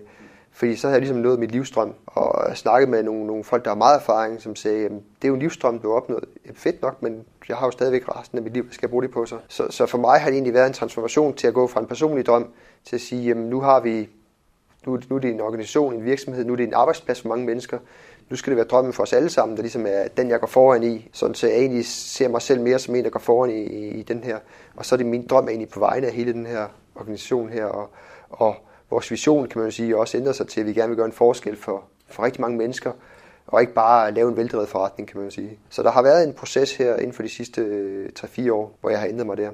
Fordi 0.52 0.76
så 0.76 0.86
havde 0.86 0.94
jeg 0.94 1.00
ligesom 1.00 1.18
nået 1.18 1.38
mit 1.38 1.50
livstrøm, 1.50 1.94
og 2.06 2.56
snakket 2.56 2.88
med 2.88 3.02
nogle, 3.02 3.26
nogle 3.26 3.44
folk, 3.44 3.64
der 3.64 3.70
har 3.70 3.76
meget 3.76 3.96
erfaring, 3.96 4.42
som 4.42 4.56
sagde, 4.56 4.84
det 4.88 5.24
er 5.24 5.28
jo 5.28 5.34
en 5.34 5.40
livstrøm, 5.40 5.78
du 5.78 5.88
har 5.88 5.96
opnået. 5.96 6.24
Fedt 6.54 6.82
nok, 6.82 7.02
men 7.02 7.24
jeg 7.48 7.56
har 7.56 7.66
jo 7.66 7.70
stadigvæk 7.70 8.08
resten 8.08 8.38
af 8.38 8.44
mit 8.44 8.52
liv, 8.52 8.66
skal 8.70 8.86
jeg 8.86 8.90
bruge 8.90 9.02
det 9.02 9.10
på 9.10 9.26
så. 9.26 9.38
så. 9.48 9.66
Så 9.70 9.86
for 9.86 9.98
mig 9.98 10.20
har 10.20 10.26
det 10.26 10.34
egentlig 10.34 10.54
været 10.54 10.66
en 10.66 10.72
transformation 10.72 11.34
til 11.34 11.46
at 11.46 11.54
gå 11.54 11.66
fra 11.66 11.80
en 11.80 11.86
personlig 11.86 12.26
drøm, 12.26 12.52
til 12.84 12.96
at 12.96 13.00
sige, 13.00 13.24
jamen 13.24 13.50
nu 13.50 13.60
har 13.60 13.80
vi 13.80 14.08
nu, 14.86 14.98
nu 15.10 15.16
er 15.16 15.20
det 15.20 15.30
en 15.30 15.40
organisation, 15.40 15.94
en 15.94 16.04
virksomhed, 16.04 16.44
nu 16.44 16.52
er 16.52 16.56
det 16.56 16.64
en 16.64 16.74
arbejdsplads 16.74 17.20
for 17.20 17.28
mange 17.28 17.46
mennesker. 17.46 17.78
Nu 18.30 18.36
skal 18.36 18.50
det 18.50 18.56
være 18.56 18.66
drømmen 18.66 18.92
for 18.92 19.02
os 19.02 19.12
alle 19.12 19.30
sammen, 19.30 19.56
der 19.56 19.62
ligesom 19.62 19.86
er 19.88 20.08
den, 20.16 20.30
jeg 20.30 20.40
går 20.40 20.46
foran 20.46 20.82
i. 20.82 21.08
Sådan 21.12 21.34
så 21.34 21.46
jeg 21.46 21.56
egentlig 21.56 21.86
ser 21.86 22.28
mig 22.28 22.42
selv 22.42 22.60
mere 22.60 22.78
som 22.78 22.94
en, 22.94 23.04
der 23.04 23.10
går 23.10 23.20
foran 23.20 23.50
i, 23.50 23.62
i, 23.62 23.88
i 23.88 24.02
den 24.02 24.24
her. 24.24 24.38
Og 24.76 24.86
så 24.86 24.94
er 24.94 24.96
det 24.96 25.06
min 25.06 25.26
drøm 25.26 25.48
egentlig 25.48 25.68
på 25.68 25.80
vegne 25.80 26.06
af 26.06 26.12
hele 26.12 26.32
den 26.32 26.46
her 26.46 26.66
organisation 26.94 27.48
her. 27.48 27.64
Og, 27.64 27.90
og 28.30 28.56
vores 28.90 29.10
vision, 29.10 29.48
kan 29.48 29.58
man 29.58 29.66
jo 29.66 29.70
sige, 29.70 29.96
også 29.96 30.16
ændrer 30.16 30.32
sig 30.32 30.48
til, 30.48 30.60
at 30.60 30.66
vi 30.66 30.72
gerne 30.72 30.88
vil 30.88 30.96
gøre 30.96 31.06
en 31.06 31.12
forskel 31.12 31.56
for, 31.56 31.84
for 32.08 32.22
rigtig 32.22 32.40
mange 32.40 32.58
mennesker. 32.58 32.92
Og 33.46 33.60
ikke 33.60 33.74
bare 33.74 34.12
lave 34.12 34.28
en 34.28 34.36
veldrevet 34.36 34.68
forretning, 34.68 35.08
kan 35.08 35.16
man 35.16 35.26
jo 35.26 35.30
sige. 35.30 35.58
Så 35.70 35.82
der 35.82 35.90
har 35.90 36.02
været 36.02 36.24
en 36.24 36.32
proces 36.32 36.76
her 36.76 36.96
inden 36.96 37.12
for 37.12 37.22
de 37.22 37.28
sidste 37.28 37.60
øh, 37.60 38.08
3-4 38.18 38.52
år, 38.52 38.78
hvor 38.80 38.90
jeg 38.90 39.00
har 39.00 39.06
ændret 39.06 39.26
mig 39.26 39.36
der. 39.36 39.50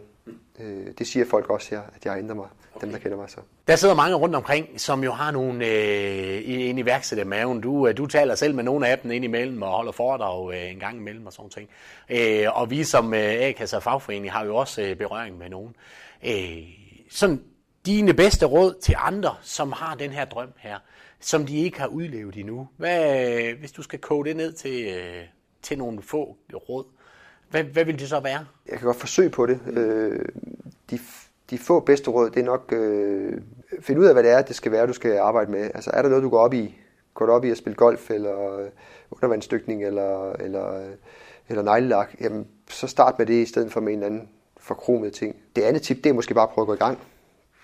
Øh, 0.61 0.87
det 0.99 1.07
siger 1.07 1.27
folk 1.27 1.51
også 1.51 1.71
her, 1.71 1.83
at 1.97 2.05
jeg 2.05 2.13
har 2.13 2.19
ændret 2.19 2.37
mig, 2.37 2.47
okay. 2.75 2.87
dem 2.87 2.93
der 2.93 2.99
kender 2.99 3.17
mig 3.17 3.31
så. 3.31 3.41
Der 3.67 3.77
sidder 3.77 3.95
mange 3.95 4.17
rundt 4.17 4.35
omkring, 4.35 4.81
som 4.81 5.05
jo 5.05 5.13
har 5.13 5.31
nogle 5.31 5.67
øh, 5.67 6.43
en 6.47 6.79
iværksætter 6.79 7.25
maven. 7.25 7.61
Du, 7.61 7.89
øh, 7.89 7.97
du 7.97 8.07
taler 8.07 8.35
selv 8.35 8.55
med 8.55 8.65
nogle 8.65 8.89
af 8.89 8.99
dem 8.99 9.11
ind 9.11 9.25
imellem 9.25 9.63
og 9.63 9.71
holder 9.71 9.93
foredrag 9.93 10.55
øh, 10.55 10.71
en 10.71 10.79
gang 10.79 10.97
imellem 10.97 11.27
og 11.27 11.33
sådan 11.33 11.51
ting. 11.51 11.69
Øh, 12.09 12.47
og 12.59 12.71
vi 12.71 12.85
som 12.85 13.15
øh, 13.15 13.21
A-kasse 13.21 13.77
og 13.77 13.83
fagforening 13.83 14.33
har 14.33 14.45
jo 14.45 14.57
også 14.57 14.83
øh, 14.83 14.97
berøring 14.97 15.39
med 15.39 15.49
nogen. 15.49 15.77
Øh, 16.27 16.63
sådan 17.11 17.43
dine 17.87 18.15
bedste 18.15 18.47
råd 18.47 18.75
til 18.83 18.95
andre, 18.99 19.35
som 19.43 19.73
har 19.73 19.95
den 19.95 20.11
her 20.11 20.25
drøm 20.25 20.53
her, 20.57 20.79
som 21.21 21.47
de 21.47 21.57
ikke 21.57 21.81
har 21.81 21.87
udlevet 21.87 22.37
endnu. 22.37 22.69
Hvad, 22.77 23.53
hvis 23.53 23.73
du 23.73 23.83
skal 23.83 23.99
koge 23.99 24.25
det 24.25 24.37
ned 24.37 24.53
til, 24.53 24.85
øh, 24.85 25.23
til 25.63 25.79
nogle 25.79 26.03
få 26.03 26.37
råd, 26.69 26.85
hvad, 27.51 27.65
hvad 27.65 27.85
vil 27.85 27.99
det 27.99 28.09
så 28.09 28.21
være? 28.21 28.47
Jeg 28.69 28.79
kan 28.79 28.87
godt 28.87 28.97
forsøge 28.97 29.31
på 29.31 29.47
det. 29.47 29.61
Øh, 29.67 30.25
de, 30.91 30.99
de 31.51 31.59
få 31.59 31.81
bedste 31.81 32.11
råd, 32.11 32.31
det 32.31 32.41
er 32.41 32.45
nok 32.45 32.73
øh, 32.73 33.41
finde 33.81 34.01
ud 34.01 34.07
af, 34.07 34.15
hvad 34.15 34.23
det 34.23 34.31
er, 34.31 34.43
det 34.43 34.57
skal 34.57 34.73
være, 34.73 34.87
du 34.87 34.93
skal 34.93 35.19
arbejde 35.19 35.51
med. 35.51 35.71
Altså 35.75 35.91
er 35.95 36.03
der 36.03 36.09
noget, 36.09 36.25
du 36.25 36.29
går 36.29 36.39
op 36.39 36.55
i? 36.55 36.79
Går 37.15 37.27
du 37.27 37.33
op 37.33 37.45
i 37.45 37.51
at 37.51 37.57
spille 37.57 37.77
golf, 37.77 38.11
eller 38.11 38.59
øh, 38.59 38.69
undervandsdykning, 39.11 39.85
eller, 39.85 40.33
eller, 40.33 40.75
øh, 40.75 40.91
eller 41.49 41.63
neglelak? 41.63 42.15
Jamen, 42.21 42.47
så 42.71 42.87
start 42.87 43.19
med 43.19 43.27
det, 43.27 43.43
i 43.43 43.47
stedet 43.47 43.73
for 43.73 43.81
med 43.81 43.93
en 43.93 43.99
eller 43.99 44.07
anden 44.07 44.29
forkromet 44.57 45.13
ting. 45.13 45.37
Det 45.57 45.63
andet 45.63 45.83
tip, 45.83 46.05
det 46.05 46.11
er 46.11 46.15
måske 46.15 46.35
bare 46.35 46.43
at 46.43 46.51
prøve 46.51 46.63
at 46.63 46.67
gå 46.67 46.75
i 46.75 46.89
gang. 46.89 46.99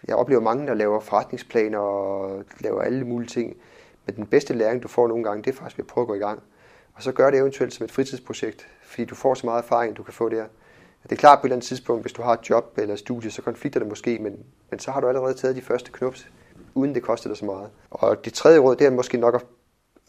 Jeg 0.09 0.17
oplever 0.17 0.41
mange, 0.41 0.67
der 0.67 0.75
laver 0.75 1.01
forretningsplaner 1.01 1.79
og 1.79 2.45
laver 2.61 2.83
alle 2.83 3.05
mulige 3.05 3.29
ting. 3.29 3.57
Men 4.07 4.17
den 4.17 4.27
bedste 4.27 4.55
læring, 4.55 4.83
du 4.83 4.89
får 4.89 5.09
nogle 5.09 5.25
gange, 5.25 5.43
det 5.43 5.51
er 5.51 5.57
faktisk 5.57 5.79
ved 5.79 5.85
at 5.85 5.89
prøve 5.89 6.03
at 6.03 6.09
gå 6.09 6.15
i 6.15 6.19
gang. 6.19 6.43
Og 6.95 7.03
så 7.03 7.13
gør 7.13 7.31
det 7.31 7.39
eventuelt 7.41 7.75
som 7.75 7.85
et 7.85 7.91
fritidsprojekt, 7.91 8.69
fordi 8.83 9.05
du 9.05 9.15
får 9.15 9.35
så 9.35 9.47
meget 9.47 9.63
erfaring, 9.63 9.97
du 9.97 10.03
kan 10.03 10.15
få 10.15 10.29
der. 10.29 10.45
Det 11.03 11.13
er 11.13 11.17
klart 11.17 11.39
på 11.39 11.43
et 11.43 11.49
eller 11.49 11.57
andet 11.57 11.67
tidspunkt, 11.67 12.03
hvis 12.03 12.13
du 12.13 12.23
har 12.23 12.33
et 12.33 12.51
job 12.51 12.79
eller 12.79 12.93
et 12.93 12.99
studie, 12.99 13.31
så 13.31 13.43
konflikter 13.43 13.81
det 13.81 13.89
måske, 13.89 14.19
men, 14.19 14.37
men 14.71 14.79
så 14.79 14.91
har 14.91 15.01
du 15.01 15.09
allerede 15.09 15.35
taget 15.35 15.57
de 15.57 15.63
første 15.63 15.91
knups, 15.93 16.29
uden 16.75 16.95
det 16.95 17.03
koster 17.03 17.29
dig 17.29 17.37
så 17.37 17.45
meget. 17.45 17.71
Og 17.91 18.25
det 18.25 18.33
tredje 18.33 18.59
råd, 18.59 18.77
det 18.77 18.87
er 18.87 18.91
måske 18.91 19.19
nok, 19.19 19.47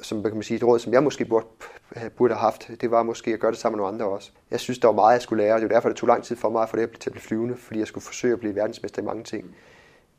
som 0.01 0.23
kan 0.23 0.33
man 0.33 0.43
sige, 0.43 0.57
et 0.57 0.63
råd, 0.63 0.79
som 0.79 0.93
jeg 0.93 1.03
måske 1.03 1.25
burde, 1.25 1.45
burde 2.17 2.33
have 2.33 2.41
haft, 2.41 2.71
det 2.81 2.91
var 2.91 3.03
måske 3.03 3.33
at 3.33 3.39
gøre 3.39 3.51
det 3.51 3.59
sammen 3.59 3.77
med 3.77 3.83
nogle 3.83 3.93
andre 3.93 4.15
også. 4.15 4.31
Jeg 4.51 4.59
synes, 4.59 4.79
der 4.79 4.87
var 4.87 4.95
meget, 4.95 5.13
jeg 5.13 5.21
skulle 5.21 5.43
lære, 5.43 5.53
og 5.53 5.61
det 5.61 5.69
var 5.69 5.75
derfor, 5.75 5.89
det 5.89 5.97
tog 5.97 6.07
lang 6.07 6.23
tid 6.23 6.35
for 6.35 6.49
mig 6.49 6.63
at 6.63 6.69
blive, 6.71 6.87
det 6.87 6.99
til 6.99 7.09
at 7.09 7.13
blive 7.13 7.23
flyvende, 7.23 7.57
fordi 7.57 7.79
jeg 7.79 7.87
skulle 7.87 8.03
forsøge 8.03 8.33
at 8.33 8.39
blive 8.39 8.55
verdensmester 8.55 9.01
i 9.01 9.05
mange 9.05 9.23
ting. 9.23 9.55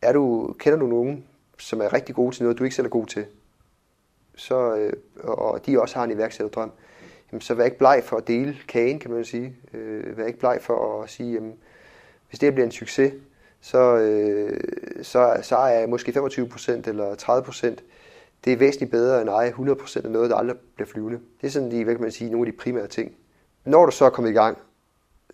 Er 0.03 0.12
du, 0.12 0.55
kender 0.59 0.79
du 0.79 0.87
nogen, 0.87 1.25
som 1.59 1.81
er 1.81 1.92
rigtig 1.92 2.14
gode 2.14 2.37
til 2.37 2.42
noget, 2.42 2.59
du 2.59 2.64
ikke 2.64 2.77
selv 2.77 2.87
er 2.87 2.90
god 2.90 3.07
til, 3.07 3.27
så, 4.35 4.77
øh, 4.77 4.92
og 5.23 5.66
de 5.66 5.81
også 5.81 5.97
har 5.97 6.05
en 6.05 6.11
iværksætterdrøm, 6.11 6.73
jamen, 7.33 7.40
så 7.40 7.55
vær 7.55 7.64
ikke 7.64 7.79
bleg 7.79 8.03
for 8.05 8.16
at 8.16 8.29
dele 8.29 8.57
kagen, 8.68 8.99
kan 8.99 9.11
man 9.11 9.25
sige. 9.25 9.57
Øh, 9.75 10.18
vær 10.18 10.27
ikke 10.27 10.38
bleg 10.38 10.59
for 10.61 11.03
at 11.03 11.11
sige, 11.11 11.33
jamen, 11.33 11.55
hvis 12.29 12.38
det 12.38 12.55
bliver 12.55 12.66
en 12.66 12.73
succes, 12.73 13.12
så, 13.61 13.97
øh, 13.97 14.61
så, 15.03 15.38
så 15.42 15.57
er 15.57 15.68
jeg 15.79 15.88
måske 15.88 16.12
25% 16.12 16.88
eller 16.88 17.14
30%. 17.14 17.83
Det 18.45 18.53
er 18.53 18.57
væsentligt 18.57 18.90
bedre 18.90 19.21
end 19.21 19.31
at 19.31 19.37
eje 19.37 19.51
100% 19.51 20.05
af 20.05 20.11
noget, 20.11 20.31
der 20.31 20.37
aldrig 20.37 20.57
bliver 20.75 20.88
flyvende. 20.88 21.21
Det 21.40 21.47
er 21.47 21.51
sådan 21.51 21.71
de, 21.71 21.85
hvad 21.85 21.95
kan 21.95 22.03
man 22.03 22.12
sige, 22.12 22.31
nogle 22.31 22.47
af 22.47 22.53
de 22.53 22.59
primære 22.59 22.87
ting. 22.87 23.16
Når 23.64 23.87
du 23.87 23.92
så 23.92 24.05
er 24.05 24.11
kommet 24.11 24.31
i 24.31 24.35
gang, 24.35 24.59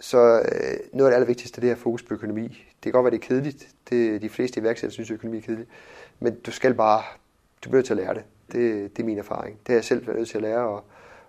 så 0.00 0.18
øh, 0.18 0.78
noget 0.92 1.06
af 1.06 1.10
det 1.10 1.14
allervigtigste, 1.14 1.60
det 1.60 1.70
er 1.70 1.74
fokus 1.74 2.02
på 2.02 2.14
økonomi. 2.14 2.42
Det 2.48 2.82
kan 2.82 2.92
godt 2.92 3.04
være, 3.04 3.10
det 3.10 3.24
er 3.24 3.28
kedeligt. 3.28 3.68
Det, 3.90 4.22
de 4.22 4.28
fleste 4.28 4.60
iværksættere 4.60 4.92
synes, 4.92 5.10
at 5.10 5.14
økonomi 5.14 5.38
er 5.38 5.42
kedeligt. 5.42 5.68
Men 6.20 6.40
du 6.40 6.50
skal 6.50 6.74
bare, 6.74 7.02
du 7.64 7.70
bliver 7.70 7.82
til 7.82 7.92
at 7.92 7.96
lære 7.96 8.14
det 8.14 8.22
det. 8.52 8.96
Det 8.96 9.02
er 9.02 9.06
min 9.06 9.18
erfaring. 9.18 9.58
Det 9.58 9.68
har 9.68 9.74
jeg 9.74 9.84
selv 9.84 10.06
været 10.06 10.18
nødt 10.18 10.28
til 10.28 10.36
at 10.36 10.42
lære, 10.42 10.68
og, 10.68 10.84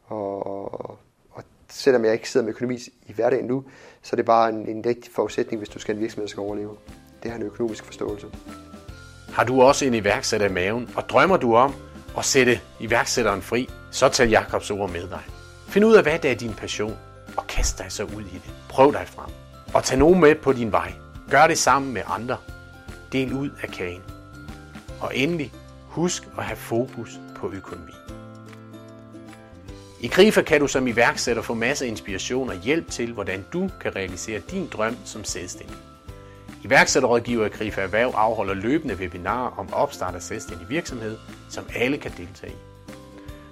og, 0.05 0.47
og, 0.47 0.97
og 1.31 1.43
selvom 1.69 2.05
jeg 2.05 2.13
ikke 2.13 2.29
sidder 2.29 2.45
med 2.45 2.53
økonomi 2.53 2.77
i 3.07 3.13
hverdagen 3.13 3.45
nu, 3.45 3.63
så 4.01 4.09
er 4.13 4.15
det 4.15 4.25
bare 4.25 4.49
en, 4.49 4.67
en 4.67 4.85
rigtig 4.85 5.11
forudsætning, 5.13 5.59
hvis 5.59 5.69
du 5.69 5.79
skal 5.79 5.95
en 5.95 6.01
virksomhed, 6.01 6.27
der 6.27 6.29
skal 6.29 6.41
overleve. 6.41 6.77
Det 7.23 7.31
har 7.31 7.37
en 7.37 7.45
økonomisk 7.45 7.83
forståelse. 7.85 8.27
Har 9.33 9.43
du 9.43 9.61
også 9.61 9.85
en 9.85 9.93
iværksætter 9.93 10.47
i 10.47 10.53
maven, 10.53 10.89
og 10.95 11.09
drømmer 11.09 11.37
du 11.37 11.55
om 11.55 11.73
at 12.17 12.25
sætte 12.25 12.59
iværksætteren 12.79 13.41
fri, 13.41 13.69
så 13.91 14.09
tag 14.09 14.29
Jakobs 14.29 14.71
ord 14.71 14.89
med 14.89 15.01
dig. 15.01 15.21
Find 15.67 15.85
ud 15.85 15.95
af, 15.95 16.03
hvad 16.03 16.19
det 16.19 16.31
er 16.31 16.35
din 16.35 16.53
passion, 16.53 16.97
og 17.37 17.47
kast 17.47 17.77
dig 17.77 17.85
så 17.89 18.03
ud 18.03 18.21
i 18.21 18.33
det. 18.33 18.53
Prøv 18.69 18.91
dig 18.93 19.07
frem. 19.07 19.29
Og 19.73 19.83
tag 19.83 19.97
nogen 19.97 20.19
med 20.19 20.35
på 20.35 20.53
din 20.53 20.71
vej. 20.71 20.93
Gør 21.29 21.47
det 21.47 21.57
sammen 21.57 21.93
med 21.93 22.01
andre. 22.07 22.37
Del 23.11 23.33
ud 23.33 23.49
af 23.63 23.69
kagen. 23.69 24.01
Og 25.01 25.17
endelig, 25.17 25.53
husk 25.89 26.23
at 26.37 26.43
have 26.43 26.57
fokus 26.57 27.19
på 27.35 27.51
økonomi. 27.51 27.91
I 30.01 30.07
Grifa 30.07 30.41
kan 30.41 30.59
du 30.59 30.67
som 30.67 30.87
iværksætter 30.87 31.41
få 31.41 31.53
masser 31.53 31.85
af 31.85 31.89
inspiration 31.89 32.49
og 32.49 32.55
hjælp 32.55 32.89
til, 32.89 33.13
hvordan 33.13 33.45
du 33.53 33.69
kan 33.81 33.95
realisere 33.95 34.39
din 34.39 34.67
drøm 34.67 34.97
som 35.05 35.23
selvstændig. 35.23 35.77
Iværksætterrådgiver 36.63 37.45
i 37.45 37.49
Grifa 37.49 37.81
Erhverv 37.81 38.11
afholder 38.15 38.53
løbende 38.53 38.95
webinarer 38.95 39.59
om 39.59 39.73
opstart 39.73 40.15
af 40.15 40.21
selvstændig 40.21 40.69
virksomhed, 40.69 41.17
som 41.49 41.65
alle 41.75 41.97
kan 41.97 42.11
deltage 42.17 42.53
i. 42.53 42.91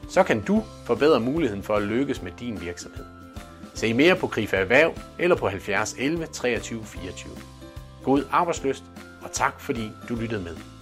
Så 0.10 0.24
kan 0.24 0.42
du 0.42 0.64
forbedre 0.86 1.20
muligheden 1.20 1.64
for 1.64 1.76
at 1.76 1.84
lykkes 1.84 2.22
med 2.22 2.32
din 2.40 2.62
virksomhed. 2.62 3.06
Se 3.74 3.94
mere 3.94 4.16
på 4.16 4.28
Grifa 4.28 4.58
Erhverv 4.58 4.94
eller 5.20 5.36
på 5.36 5.48
70 5.50 5.96
11 6.00 6.26
23 6.26 6.86
24. 6.86 7.34
God 8.04 8.24
arbejdsløst, 8.32 8.84
og 9.22 9.32
tak 9.32 9.62
fordi 9.62 9.92
du 10.10 10.16
lyttede 10.16 10.42
med. 10.42 10.77